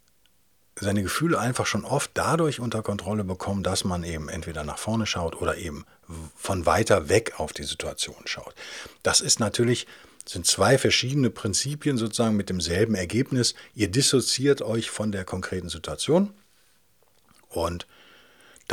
seine 0.79 1.03
Gefühle 1.03 1.39
einfach 1.39 1.65
schon 1.65 1.85
oft 1.85 2.11
dadurch 2.13 2.59
unter 2.59 2.81
Kontrolle 2.81 3.23
bekommen, 3.23 3.63
dass 3.63 3.83
man 3.83 4.03
eben 4.03 4.29
entweder 4.29 4.63
nach 4.63 4.77
vorne 4.77 5.05
schaut 5.05 5.39
oder 5.41 5.57
eben 5.57 5.85
von 6.35 6.65
weiter 6.65 7.09
weg 7.09 7.39
auf 7.39 7.53
die 7.53 7.63
Situation 7.63 8.25
schaut. 8.25 8.53
Das 9.03 9.21
ist 9.21 9.39
natürlich, 9.39 9.87
sind 10.25 10.45
zwei 10.45 10.77
verschiedene 10.77 11.29
Prinzipien 11.29 11.97
sozusagen 11.97 12.35
mit 12.35 12.49
demselben 12.49 12.95
Ergebnis. 12.95 13.55
Ihr 13.73 13.89
dissoziiert 13.89 14.61
euch 14.61 14.89
von 14.89 15.11
der 15.11 15.25
konkreten 15.25 15.69
Situation 15.69 16.33
und 17.49 17.87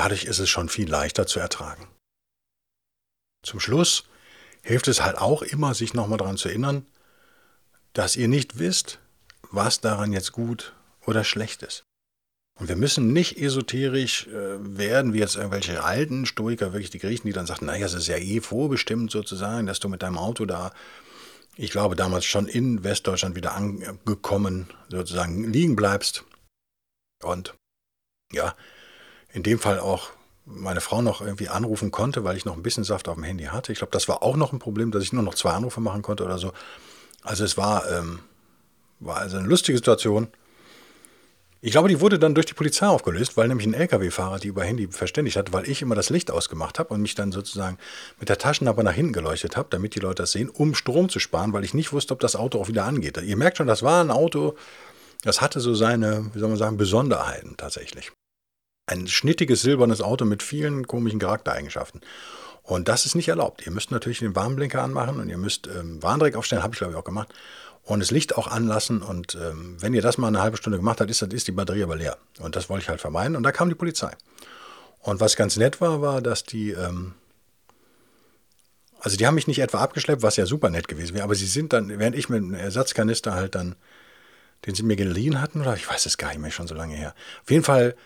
dadurch 0.00 0.24
ist 0.24 0.38
es 0.38 0.48
schon 0.48 0.70
viel 0.70 0.88
leichter 0.88 1.26
zu 1.26 1.40
ertragen. 1.40 1.86
Zum 3.42 3.60
Schluss 3.60 4.04
hilft 4.62 4.88
es 4.88 5.02
halt 5.02 5.18
auch 5.18 5.42
immer, 5.42 5.74
sich 5.74 5.92
nochmal 5.92 6.16
daran 6.16 6.38
zu 6.38 6.48
erinnern, 6.48 6.86
dass 7.92 8.16
ihr 8.16 8.26
nicht 8.26 8.58
wisst, 8.58 8.98
was 9.50 9.82
daran 9.82 10.14
jetzt 10.14 10.32
gut 10.32 10.72
oder 11.04 11.22
schlecht 11.22 11.62
ist. 11.62 11.82
Und 12.58 12.68
wir 12.68 12.76
müssen 12.76 13.12
nicht 13.12 13.36
esoterisch 13.36 14.26
äh, 14.28 14.78
werden, 14.78 15.12
wie 15.12 15.18
jetzt 15.18 15.36
irgendwelche 15.36 15.84
alten 15.84 16.24
Stoiker, 16.24 16.72
wirklich 16.72 16.90
die 16.90 16.98
Griechen, 16.98 17.26
die 17.26 17.34
dann 17.34 17.46
sagten, 17.46 17.66
naja, 17.66 17.84
es 17.84 17.92
ist 17.92 18.06
ja 18.06 18.16
eh 18.16 18.40
vorbestimmt 18.40 19.10
sozusagen, 19.10 19.66
dass 19.66 19.80
du 19.80 19.90
mit 19.90 20.02
deinem 20.02 20.16
Auto 20.16 20.46
da, 20.46 20.72
ich 21.56 21.72
glaube 21.72 21.94
damals 21.94 22.24
schon 22.24 22.48
in 22.48 22.84
Westdeutschland 22.84 23.36
wieder 23.36 23.54
angekommen, 23.54 24.66
sozusagen 24.88 25.52
liegen 25.52 25.76
bleibst. 25.76 26.24
Und 27.22 27.54
ja, 28.32 28.56
in 29.32 29.42
dem 29.42 29.58
Fall 29.58 29.78
auch 29.78 30.10
meine 30.46 30.80
Frau 30.80 31.02
noch 31.02 31.20
irgendwie 31.20 31.48
anrufen 31.48 31.90
konnte, 31.90 32.24
weil 32.24 32.36
ich 32.36 32.44
noch 32.44 32.56
ein 32.56 32.62
bisschen 32.62 32.84
Saft 32.84 33.08
auf 33.08 33.14
dem 33.14 33.24
Handy 33.24 33.44
hatte. 33.44 33.72
Ich 33.72 33.78
glaube, 33.78 33.92
das 33.92 34.08
war 34.08 34.22
auch 34.22 34.36
noch 34.36 34.52
ein 34.52 34.58
Problem, 34.58 34.90
dass 34.90 35.02
ich 35.02 35.12
nur 35.12 35.22
noch 35.22 35.34
zwei 35.34 35.52
Anrufe 35.52 35.80
machen 35.80 36.02
konnte 36.02 36.24
oder 36.24 36.38
so. 36.38 36.52
Also 37.22 37.44
es 37.44 37.56
war, 37.56 37.88
ähm, 37.90 38.20
war 38.98 39.18
also 39.18 39.36
eine 39.36 39.46
lustige 39.46 39.78
Situation. 39.78 40.28
Ich 41.62 41.72
glaube, 41.72 41.90
die 41.90 42.00
wurde 42.00 42.18
dann 42.18 42.34
durch 42.34 42.46
die 42.46 42.54
Polizei 42.54 42.86
aufgelöst, 42.86 43.36
weil 43.36 43.46
nämlich 43.48 43.66
ein 43.66 43.74
LKW-Fahrer 43.74 44.38
die 44.38 44.48
über 44.48 44.64
Handy 44.64 44.88
verständigt 44.88 45.36
hat, 45.36 45.52
weil 45.52 45.68
ich 45.68 45.82
immer 45.82 45.94
das 45.94 46.08
Licht 46.08 46.30
ausgemacht 46.30 46.78
habe 46.78 46.94
und 46.94 47.02
mich 47.02 47.14
dann 47.14 47.32
sozusagen 47.32 47.76
mit 48.18 48.30
der 48.30 48.38
Taschenlampe 48.38 48.82
nach 48.82 48.94
hinten 48.94 49.12
geleuchtet 49.12 49.58
habe, 49.58 49.68
damit 49.70 49.94
die 49.94 50.00
Leute 50.00 50.22
das 50.22 50.32
sehen, 50.32 50.48
um 50.48 50.74
Strom 50.74 51.10
zu 51.10 51.18
sparen, 51.18 51.52
weil 51.52 51.64
ich 51.64 51.74
nicht 51.74 51.92
wusste, 51.92 52.14
ob 52.14 52.20
das 52.20 52.34
Auto 52.34 52.58
auch 52.58 52.68
wieder 52.68 52.84
angeht. 52.84 53.18
Ihr 53.18 53.36
merkt 53.36 53.58
schon, 53.58 53.66
das 53.66 53.82
war 53.82 54.02
ein 54.02 54.10
Auto, 54.10 54.56
das 55.22 55.42
hatte 55.42 55.60
so 55.60 55.74
seine, 55.74 56.30
wie 56.32 56.38
soll 56.38 56.48
man 56.48 56.56
sagen, 56.56 56.78
Besonderheiten 56.78 57.58
tatsächlich. 57.58 58.10
Ein 58.90 59.07
schnittiges 59.07 59.62
silbernes 59.62 60.00
Auto 60.00 60.24
mit 60.24 60.42
vielen 60.42 60.87
komischen 60.87 61.20
Charaktereigenschaften. 61.20 62.00
Und 62.62 62.88
das 62.88 63.07
ist 63.07 63.14
nicht 63.14 63.29
erlaubt. 63.29 63.64
Ihr 63.66 63.72
müsst 63.72 63.90
natürlich 63.90 64.18
den 64.18 64.35
Warnblinker 64.35 64.83
anmachen 64.83 65.20
und 65.20 65.29
ihr 65.29 65.38
müsst 65.38 65.66
ähm, 65.66 66.03
Warndreck 66.03 66.37
aufstellen, 66.37 66.62
habe 66.62 66.74
ich 66.74 66.79
glaube 66.79 66.92
ich 66.92 66.98
auch 66.98 67.05
gemacht 67.05 67.29
und 67.85 68.00
das 68.00 68.11
Licht 68.11 68.37
auch 68.37 68.48
anlassen. 68.48 69.03
Und 69.03 69.37
ähm, 69.37 69.76
wenn 69.81 69.94
ihr 69.94 70.03
das 70.03 70.18
mal 70.18 70.29
eine 70.29 70.42
halbe 70.42 70.57
Stunde 70.57 70.79
gemacht 70.79 71.00
habt, 71.00 71.11
ist, 71.11 71.22
ist 71.22 71.48
die 71.48 71.53
Batterie 71.53 71.83
aber 71.83 71.96
leer. 71.96 72.16
Und 72.40 72.57
das 72.57 72.68
wollte 72.68 72.83
ich 72.83 72.88
halt 72.88 73.00
vermeiden. 73.00 73.37
Und 73.37 73.42
da 73.42 73.53
kam 73.53 73.68
die 73.68 73.74
Polizei. 73.74 74.12
Und 75.00 75.20
was 75.20 75.37
ganz 75.37 75.57
nett 75.57 75.81
war, 75.81 76.03
war, 76.03 76.20
dass 76.20 76.44
die 76.44 76.70
ähm, 76.72 77.14
Also 79.00 79.16
die 79.16 79.26
haben 79.26 79.35
mich 79.35 79.46
nicht 79.46 79.61
etwa 79.61 79.79
abgeschleppt, 79.81 80.22
was 80.22 80.37
ja 80.37 80.46
super 80.46 80.68
nett 80.68 80.88
gewesen 80.88 81.14
wäre, 81.14 81.24
aber 81.24 81.35
sie 81.35 81.46
sind 81.46 81.72
dann, 81.72 81.88
während 81.98 82.14
ich 82.14 82.29
mit 82.29 82.42
einem 82.42 82.55
Ersatzkanister 82.55 83.35
halt 83.35 83.55
dann, 83.55 83.76
den 84.66 84.74
sie 84.74 84.83
mir 84.83 84.96
geliehen 84.96 85.40
hatten, 85.40 85.62
oder 85.62 85.74
ich 85.74 85.88
weiß 85.88 86.05
es 86.05 86.18
gar 86.18 86.29
nicht 86.29 86.40
mehr, 86.40 86.50
schon 86.50 86.68
so 86.68 86.74
lange 86.74 86.94
her. 86.94 87.14
Auf 87.42 87.50
jeden 87.50 87.64
Fall, 87.64 87.96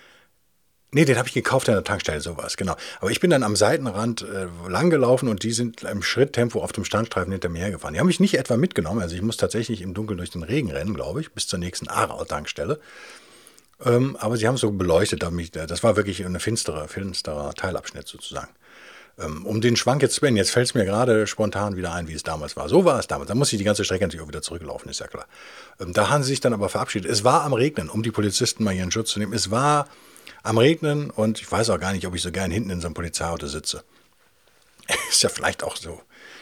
nee, 0.95 1.05
den 1.05 1.19
habe 1.19 1.29
ich 1.29 1.35
gekauft 1.35 1.69
an 1.69 1.75
der 1.75 1.85
Tankstelle, 1.85 2.21
sowas, 2.21 2.57
genau. 2.57 2.77
Aber 3.01 3.11
ich 3.11 3.21
bin 3.21 3.31
dann 3.31 3.43
am 3.43 3.57
Seitenrand 3.57 4.23
äh, 4.23 4.47
langgelaufen 4.69 5.29
und 5.29 5.43
die 5.43 5.53
sind 5.53 5.83
im 5.83 6.03
Schritttempo 6.03 6.63
auf 6.63 6.73
dem 6.73 6.85
Standstreifen 6.85 7.33
hinter 7.33 7.49
mir 7.49 7.59
hergefahren. 7.59 7.95
Die 7.95 8.01
haben 8.01 8.07
mich 8.07 8.21
nicht 8.21 8.39
etwa 8.39 8.57
mitgenommen, 8.57 9.03
also 9.03 9.15
ich 9.15 9.23
muss 9.23 9.37
tatsächlich 9.37 9.83
im 9.83 9.95
Dunkeln 9.95 10.17
durch 10.17 10.31
den 10.31 10.43
Regen 10.43 10.71
rennen, 10.71 10.95
glaube 10.95 11.21
ich, 11.21 11.33
bis 11.33 11.47
zur 11.47 11.59
nächsten 11.59 11.89
Aarau-Tankstelle. 11.89 12.81
Ähm, 13.85 14.17
aber 14.17 14.37
sie 14.37 14.47
haben 14.47 14.55
es 14.55 14.61
so 14.61 14.71
beleuchtet, 14.71 15.23
damit, 15.23 15.57
das 15.57 15.83
war 15.83 15.97
wirklich 15.97 16.25
ein 16.25 16.39
finsterer, 16.41 16.89
finsterer 16.89 17.53
Teilabschnitt 17.55 18.07
sozusagen. 18.07 18.51
Ähm, 19.19 19.47
um 19.47 19.61
den 19.61 19.77
Schwank 19.77 20.03
jetzt 20.03 20.15
zu 20.15 20.21
beenden, 20.21 20.39
jetzt 20.39 20.51
fällt 20.51 20.67
es 20.67 20.75
mir 20.75 20.85
gerade 20.85 21.27
spontan 21.27 21.77
wieder 21.77 21.93
ein, 21.93 22.09
wie 22.09 22.15
es 22.15 22.23
damals 22.23 22.57
war. 22.57 22.69
So 22.69 22.85
war 22.85 22.99
es 22.99 23.07
damals. 23.07 23.29
Da 23.29 23.35
muss 23.35 23.53
ich 23.53 23.59
die 23.59 23.65
ganze 23.65 23.85
Strecke 23.85 24.05
natürlich 24.05 24.25
auch 24.25 24.29
wieder 24.29 24.43
zurücklaufen, 24.43 24.91
ist 24.91 25.01
ja 25.01 25.07
klar. 25.07 25.27
Ähm, 25.81 25.93
da 25.93 26.09
haben 26.09 26.23
sie 26.23 26.31
sich 26.31 26.41
dann 26.41 26.53
aber 26.53 26.69
verabschiedet. 26.69 27.11
Es 27.11 27.23
war 27.23 27.43
am 27.43 27.53
Regnen, 27.53 27.89
um 27.89 28.03
die 28.03 28.11
Polizisten 28.11 28.65
mal 28.65 28.75
ihren 28.75 28.91
Schutz 28.91 29.11
zu 29.11 29.19
nehmen. 29.19 29.33
Es 29.33 29.51
war 29.51 29.89
am 30.45 30.59
Regnen 30.59 31.11
und 31.11 31.41
ich 31.41 31.51
weiß 31.51 31.71
auch 31.71 31.81
gar 31.81 31.93
nicht, 31.93 32.07
ob 32.07 32.15
ich 32.15 32.23
so 32.23 32.31
gern 32.31 32.53
hinten 32.53 32.71
in 32.71 32.81
so 32.81 32.87
einem 32.87 32.95
Polizeiauto 32.95 33.49
sitze. 33.49 33.83
Ist 35.11 35.23
ja 35.23 35.31
vielleicht 35.31 35.65
auch 35.65 35.77
so 35.77 36.01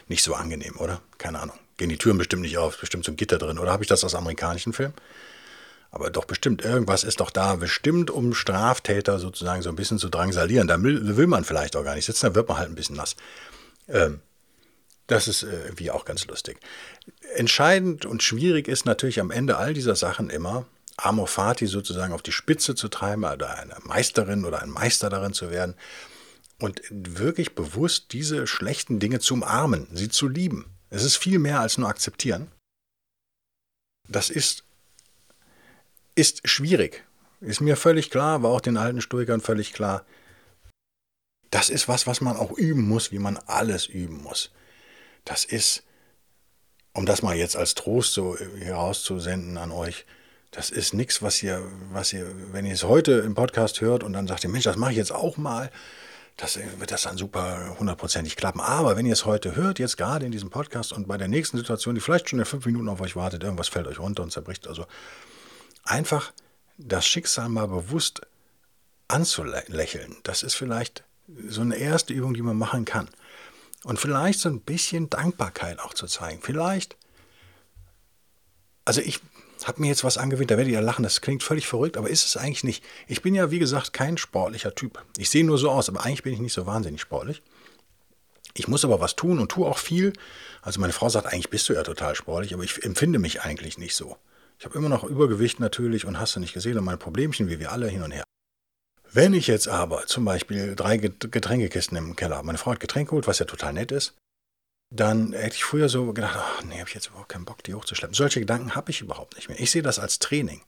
nicht 0.09 0.23
so 0.23 0.35
angenehm, 0.35 0.77
oder? 0.79 1.01
Keine 1.17 1.41
Ahnung. 1.41 1.57
Gehen 1.79 1.89
die 1.89 1.97
Türen 1.97 2.19
bestimmt 2.19 2.43
nicht 2.43 2.59
auf, 2.59 2.79
bestimmt 2.79 3.05
so 3.05 3.13
ein 3.13 3.17
Gitter 3.17 3.39
drin. 3.39 3.59
Oder 3.59 3.73
habe 3.73 3.83
ich 3.83 3.89
das 3.89 4.05
aus 4.05 4.15
amerikanischen 4.15 4.73
Filmen? 4.73 4.95
Aber 5.93 6.11
doch 6.11 6.25
bestimmt, 6.25 6.65
irgendwas 6.65 7.05
ist 7.05 7.21
doch 7.21 7.31
da, 7.31 7.57
bestimmt, 7.57 8.11
um 8.11 8.35
Straftäter 8.35 9.19
sozusagen 9.19 9.63
so 9.63 9.69
ein 9.69 9.77
bisschen 9.77 9.99
zu 9.99 10.09
drangsalieren. 10.09 10.67
Da 10.67 10.83
will, 10.83 11.27
man 11.27 11.45
vielleicht 11.45 11.77
auch 11.77 11.85
gar 11.85 11.95
nicht 11.95 12.07
sitzen, 12.07 12.27
da 12.27 12.35
wird 12.35 12.49
man 12.49 12.59
halt 12.59 12.71
ein 12.71 12.75
bisschen 12.75 12.97
nass. 12.97 13.15
Ähm, 13.89 14.21
das 15.07 15.29
ist 15.29 15.43
äh, 15.43 15.65
irgendwie 15.65 15.91
auch 15.91 16.05
ganz 16.05 16.27
lustig. 16.27 16.59
Entscheidend 17.35 18.07
und 18.07 18.23
schwierig 18.23 18.69
ist 18.69 18.87
natürlich 18.87 19.21
am 19.21 19.31
Ende 19.31 19.59
all 19.59 19.75
dieser 19.75 19.95
Sachen 19.95 20.31
immer, 20.31 20.67
Amor 21.05 21.27
Fati 21.27 21.67
sozusagen 21.67 22.13
auf 22.13 22.23
die 22.23 22.33
Spitze 22.33 22.75
zu 22.75 22.89
treiben, 22.89 23.25
oder 23.25 23.59
eine 23.59 23.77
Meisterin 23.83 24.45
oder 24.45 24.63
ein 24.63 24.71
Meister 24.71 25.11
darin 25.11 25.33
zu 25.33 25.51
werden 25.51 25.75
und 26.59 26.81
wirklich 26.91 27.55
bewusst 27.55 28.13
diese 28.13 28.47
schlechten 28.47 29.01
Dinge 29.01 29.19
zu 29.19 29.35
umarmen, 29.35 29.89
sie 29.93 30.09
zu 30.09 30.29
lieben. 30.29 30.67
Es 30.91 31.03
ist 31.03 31.17
viel 31.17 31.39
mehr 31.39 31.61
als 31.61 31.79
nur 31.79 31.89
akzeptieren. 31.89 32.51
Das 34.09 34.31
ist 34.31 34.65
ist 36.15 36.47
schwierig. 36.47 37.05
Ist 37.41 37.61
mir 37.61 37.77
völlig 37.77 38.11
klar, 38.11 38.43
war 38.43 38.51
auch 38.51 38.61
den 38.61 38.77
alten 38.77 39.01
Stoikern 39.01 39.41
völlig 39.41 39.73
klar. 39.73 40.05
Das 41.51 41.71
ist 41.71 41.89
was, 41.89 42.07
was 42.07 42.21
man 42.21 42.37
auch 42.37 42.53
üben 42.53 42.87
muss, 42.87 43.13
wie 43.13 43.19
man 43.19 43.37
alles 43.37 43.87
üben 43.87 44.23
muss. 44.23 44.51
Das 45.25 45.45
ist, 45.45 45.83
um 46.93 47.07
das 47.07 47.23
mal 47.23 47.37
jetzt 47.37 47.57
als 47.57 47.75
Trost 47.75 48.13
so 48.13 48.37
herauszusenden 48.37 49.59
an 49.59 49.73
euch, 49.73 50.07
das 50.53 50.69
ist 50.69 50.93
nichts, 50.93 51.23
was 51.23 51.43
ihr, 51.43 51.67
was 51.93 52.13
ihr, 52.13 52.31
wenn 52.53 52.67
ihr 52.67 52.75
es 52.75 52.85
heute 52.85 53.13
im 53.13 53.35
Podcast 53.35 53.81
hört 53.81 54.05
und 54.05 54.13
dann 54.13 54.29
sagt 54.29 54.45
ihr, 54.45 54.51
Mensch, 54.51 54.65
das 54.65 54.77
mache 54.77 54.93
ich 54.93 54.99
jetzt 54.99 55.11
auch 55.11 55.39
mal, 55.39 55.71
das 56.37 56.59
wird 56.79 56.91
das 56.91 57.03
dann 57.03 57.17
super 57.17 57.77
hundertprozentig 57.79 58.37
klappen. 58.37 58.61
Aber 58.61 58.97
wenn 58.97 59.07
ihr 59.07 59.15
es 59.15 59.25
heute 59.25 59.57
hört, 59.57 59.79
jetzt 59.79 59.97
gerade 59.97 60.27
in 60.27 60.33
diesem 60.33 60.51
Podcast 60.51 60.93
und 60.93 61.09
bei 61.09 61.17
der 61.17 61.29
nächsten 61.29 61.57
Situation, 61.57 61.95
die 61.95 62.03
vielleicht 62.03 62.29
schon 62.29 62.39
in 62.39 62.45
fünf 62.45 62.67
Minuten 62.67 62.91
auf 62.91 63.01
euch 63.01 63.17
wartet, 63.17 63.43
irgendwas 63.43 63.69
fällt 63.69 63.87
euch 63.87 63.99
runter 63.99 64.23
und 64.23 64.31
zerbricht, 64.31 64.69
also 64.69 64.87
einfach 65.85 66.33
das 66.77 67.07
Schicksal 67.07 67.49
mal 67.49 67.69
bewusst 67.69 68.21
anzulächeln, 69.09 70.17
das 70.23 70.43
ist 70.43 70.55
vielleicht 70.55 71.03
so 71.49 71.63
eine 71.63 71.77
erste 71.77 72.13
Übung, 72.13 72.35
die 72.35 72.43
man 72.43 72.59
machen 72.59 72.85
kann. 72.85 73.09
Und 73.85 73.99
vielleicht 73.99 74.39
so 74.39 74.51
ein 74.51 74.61
bisschen 74.61 75.09
Dankbarkeit 75.09 75.81
auch 75.81 75.95
zu 75.95 76.07
zeigen. 76.07 76.41
Vielleicht, 76.43 76.97
also 78.85 79.01
ich 79.01 79.21
habe 79.69 79.81
mir 79.81 79.89
jetzt 79.89 80.05
was 80.05 80.19
angewöhnt, 80.19 80.51
da 80.51 80.57
werdet 80.57 80.73
ihr 80.73 80.81
lachen, 80.81 81.03
das 81.03 81.21
klingt 81.21 81.43
völlig 81.43 81.67
verrückt, 81.67 81.97
aber 81.97 82.09
ist 82.09 82.27
es 82.27 82.37
eigentlich 82.37 82.65
nicht. 82.65 82.85
Ich 83.07 83.23
bin 83.23 83.35
ja, 83.35 83.51
wie 83.51 83.59
gesagt, 83.59 83.93
kein 83.93 84.17
sportlicher 84.17 84.75
Typ. 84.75 85.05
Ich 85.19 85.31
sehe 85.31 85.45
nur 85.45 85.59
so 85.59 85.71
aus, 85.71 85.89
aber 85.89 86.05
eigentlich 86.05 86.23
bin 86.23 86.33
ich 86.33 86.41
nicht 86.41 86.53
so 86.53 86.67
wahnsinnig 86.67 87.01
sportlich. 87.01 87.43
Ich 88.55 88.69
muss 88.69 88.85
aber 88.85 89.01
was 89.01 89.17
tun 89.17 89.39
und 89.39 89.51
tue 89.51 89.67
auch 89.67 89.79
viel. 89.79 90.13
Also 90.61 90.81
meine 90.81 90.93
Frau 90.93 91.09
sagt, 91.09 91.27
eigentlich 91.27 91.51
bist 91.51 91.69
du 91.69 91.73
ja 91.73 91.83
total 91.83 92.15
sportlich, 92.15 92.53
aber 92.55 92.65
ich 92.65 92.85
empfinde 92.85 93.19
mich 93.19 93.43
eigentlich 93.43 93.79
nicht 93.79 93.97
so. 93.97 94.17
Ich 94.59 94.65
habe 94.65 94.79
immer 94.79 94.89
noch 94.89 95.05
Übergewicht 95.05 95.59
natürlich 95.59 96.05
und 96.07 96.19
hast 96.19 96.37
du 96.37 96.41
nicht 96.41 96.53
gesehen 96.53 96.79
und 96.79 96.85
mein 96.85 96.99
Problemchen, 96.99 97.49
wie 97.49 97.59
wir 97.59 97.73
alle 97.73 97.89
hin 97.89 98.03
und 98.03 98.13
her. 98.13 98.25
Wenn 99.11 99.35
ich 99.35 99.47
jetzt 99.47 99.69
aber 99.69 100.07
zum 100.07 100.25
Beispiel 100.25 100.75
drei 100.75 100.97
Getränkekisten 100.97 101.97
im 101.99 102.17
Keller 102.17 102.37
habe, 102.37 102.47
meine 102.47 102.59
Frau 102.59 102.71
hat 102.71 102.81
Getränke 102.81 103.11
geholt, 103.11 103.27
was 103.27 103.39
ja 103.39 103.45
total 103.45 103.75
nett 103.75 103.93
ist, 103.93 104.15
dann 104.95 105.33
hätte 105.33 105.57
ich 105.57 105.65
früher 105.65 105.89
so 105.89 106.13
gedacht, 106.13 106.37
ach 106.39 106.63
nee, 106.65 106.79
habe 106.79 106.89
ich 106.89 106.95
jetzt 106.95 107.09
überhaupt 107.09 107.29
keinen 107.29 107.45
Bock, 107.45 107.63
die 107.65 107.75
hochzuschleppen. 107.75 108.15
Solche 108.15 108.41
Gedanken 108.41 108.75
habe 108.75 108.91
ich 108.91 109.01
überhaupt 109.01 109.37
nicht 109.37 109.49
mehr. 109.49 109.59
Ich 109.61 109.71
sehe 109.71 109.83
das 109.83 109.99
als 109.99 110.19
Training. 110.19 110.61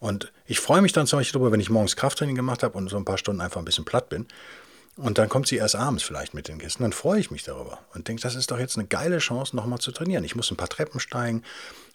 Und 0.00 0.32
ich 0.46 0.58
freue 0.58 0.82
mich 0.82 0.92
dann 0.92 1.06
zum 1.06 1.18
Beispiel 1.18 1.38
darüber, 1.38 1.52
wenn 1.52 1.60
ich 1.60 1.70
morgens 1.70 1.96
Krafttraining 1.96 2.34
gemacht 2.34 2.62
habe 2.62 2.76
und 2.76 2.88
so 2.88 2.96
ein 2.96 3.04
paar 3.04 3.18
Stunden 3.18 3.40
einfach 3.40 3.60
ein 3.60 3.64
bisschen 3.64 3.84
platt 3.84 4.08
bin, 4.08 4.26
und 4.96 5.16
dann 5.16 5.30
kommt 5.30 5.48
sie 5.48 5.56
erst 5.56 5.74
abends 5.74 6.02
vielleicht 6.02 6.34
mit 6.34 6.48
den 6.48 6.58
Gästen. 6.58 6.82
Dann 6.82 6.92
freue 6.92 7.18
ich 7.18 7.30
mich 7.30 7.44
darüber 7.44 7.78
und 7.94 8.08
denke, 8.08 8.22
das 8.22 8.34
ist 8.34 8.50
doch 8.50 8.58
jetzt 8.58 8.76
eine 8.76 8.86
geile 8.86 9.18
Chance, 9.18 9.56
nochmal 9.56 9.78
zu 9.78 9.90
trainieren. 9.90 10.22
Ich 10.22 10.36
muss 10.36 10.50
ein 10.50 10.58
paar 10.58 10.68
Treppen 10.68 11.00
steigen, 11.00 11.42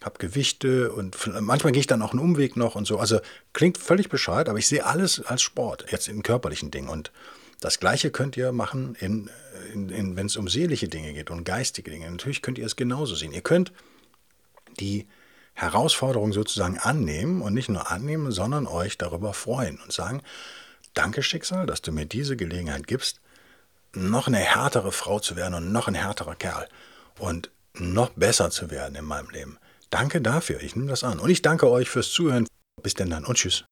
habe 0.03 0.17
Gewichte 0.17 0.91
und 0.91 1.15
manchmal 1.41 1.73
gehe 1.73 1.79
ich 1.79 1.87
dann 1.87 2.01
auch 2.01 2.11
einen 2.11 2.19
Umweg 2.19 2.57
noch 2.57 2.73
und 2.73 2.85
so. 2.87 2.97
Also 2.97 3.19
klingt 3.53 3.77
völlig 3.77 4.09
bescheuert, 4.09 4.49
aber 4.49 4.57
ich 4.57 4.67
sehe 4.67 4.83
alles 4.83 5.21
als 5.21 5.43
Sport, 5.43 5.85
jetzt 5.91 6.07
in 6.07 6.23
körperlichen 6.23 6.71
Dingen. 6.71 6.89
Und 6.89 7.11
das 7.59 7.79
Gleiche 7.79 8.11
könnt 8.11 8.37
ihr 8.37 8.51
machen, 8.51 8.95
in, 8.99 9.29
in, 9.73 9.89
in, 9.89 10.15
wenn 10.15 10.27
es 10.27 10.37
um 10.37 10.47
seelische 10.47 10.87
Dinge 10.87 11.13
geht 11.13 11.31
und 11.31 11.43
geistige 11.43 11.91
Dinge. 11.91 12.09
Natürlich 12.09 12.41
könnt 12.41 12.57
ihr 12.57 12.65
es 12.65 12.75
genauso 12.75 13.15
sehen. 13.15 13.33
Ihr 13.33 13.41
könnt 13.41 13.71
die 14.79 15.07
Herausforderung 15.53 16.33
sozusagen 16.33 16.77
annehmen 16.77 17.41
und 17.41 17.53
nicht 17.53 17.69
nur 17.69 17.89
annehmen, 17.89 18.31
sondern 18.31 18.67
euch 18.67 18.97
darüber 18.97 19.33
freuen 19.33 19.79
und 19.79 19.91
sagen, 19.91 20.21
Danke, 20.97 21.21
Schicksal, 21.21 21.67
dass 21.67 21.83
du 21.83 21.91
mir 21.91 22.07
diese 22.07 22.35
Gelegenheit 22.35 22.87
gibst, 22.87 23.21
noch 23.93 24.25
eine 24.25 24.39
härtere 24.39 24.91
Frau 24.91 25.19
zu 25.19 25.35
werden 25.35 25.53
und 25.53 25.71
noch 25.71 25.87
ein 25.87 25.93
härterer 25.93 26.33
Kerl 26.33 26.67
und 27.19 27.51
noch 27.75 28.09
besser 28.09 28.49
zu 28.49 28.71
werden 28.71 28.95
in 28.95 29.05
meinem 29.05 29.29
Leben. 29.29 29.59
Danke 29.91 30.21
dafür, 30.21 30.59
ich 30.59 30.75
nehme 30.75 30.89
das 30.89 31.03
an. 31.03 31.19
Und 31.19 31.29
ich 31.29 31.43
danke 31.43 31.69
euch 31.69 31.87
fürs 31.87 32.09
Zuhören. 32.09 32.47
Bis 32.81 32.95
denn 32.95 33.11
dann 33.11 33.25
und 33.25 33.37
tschüss. 33.37 33.63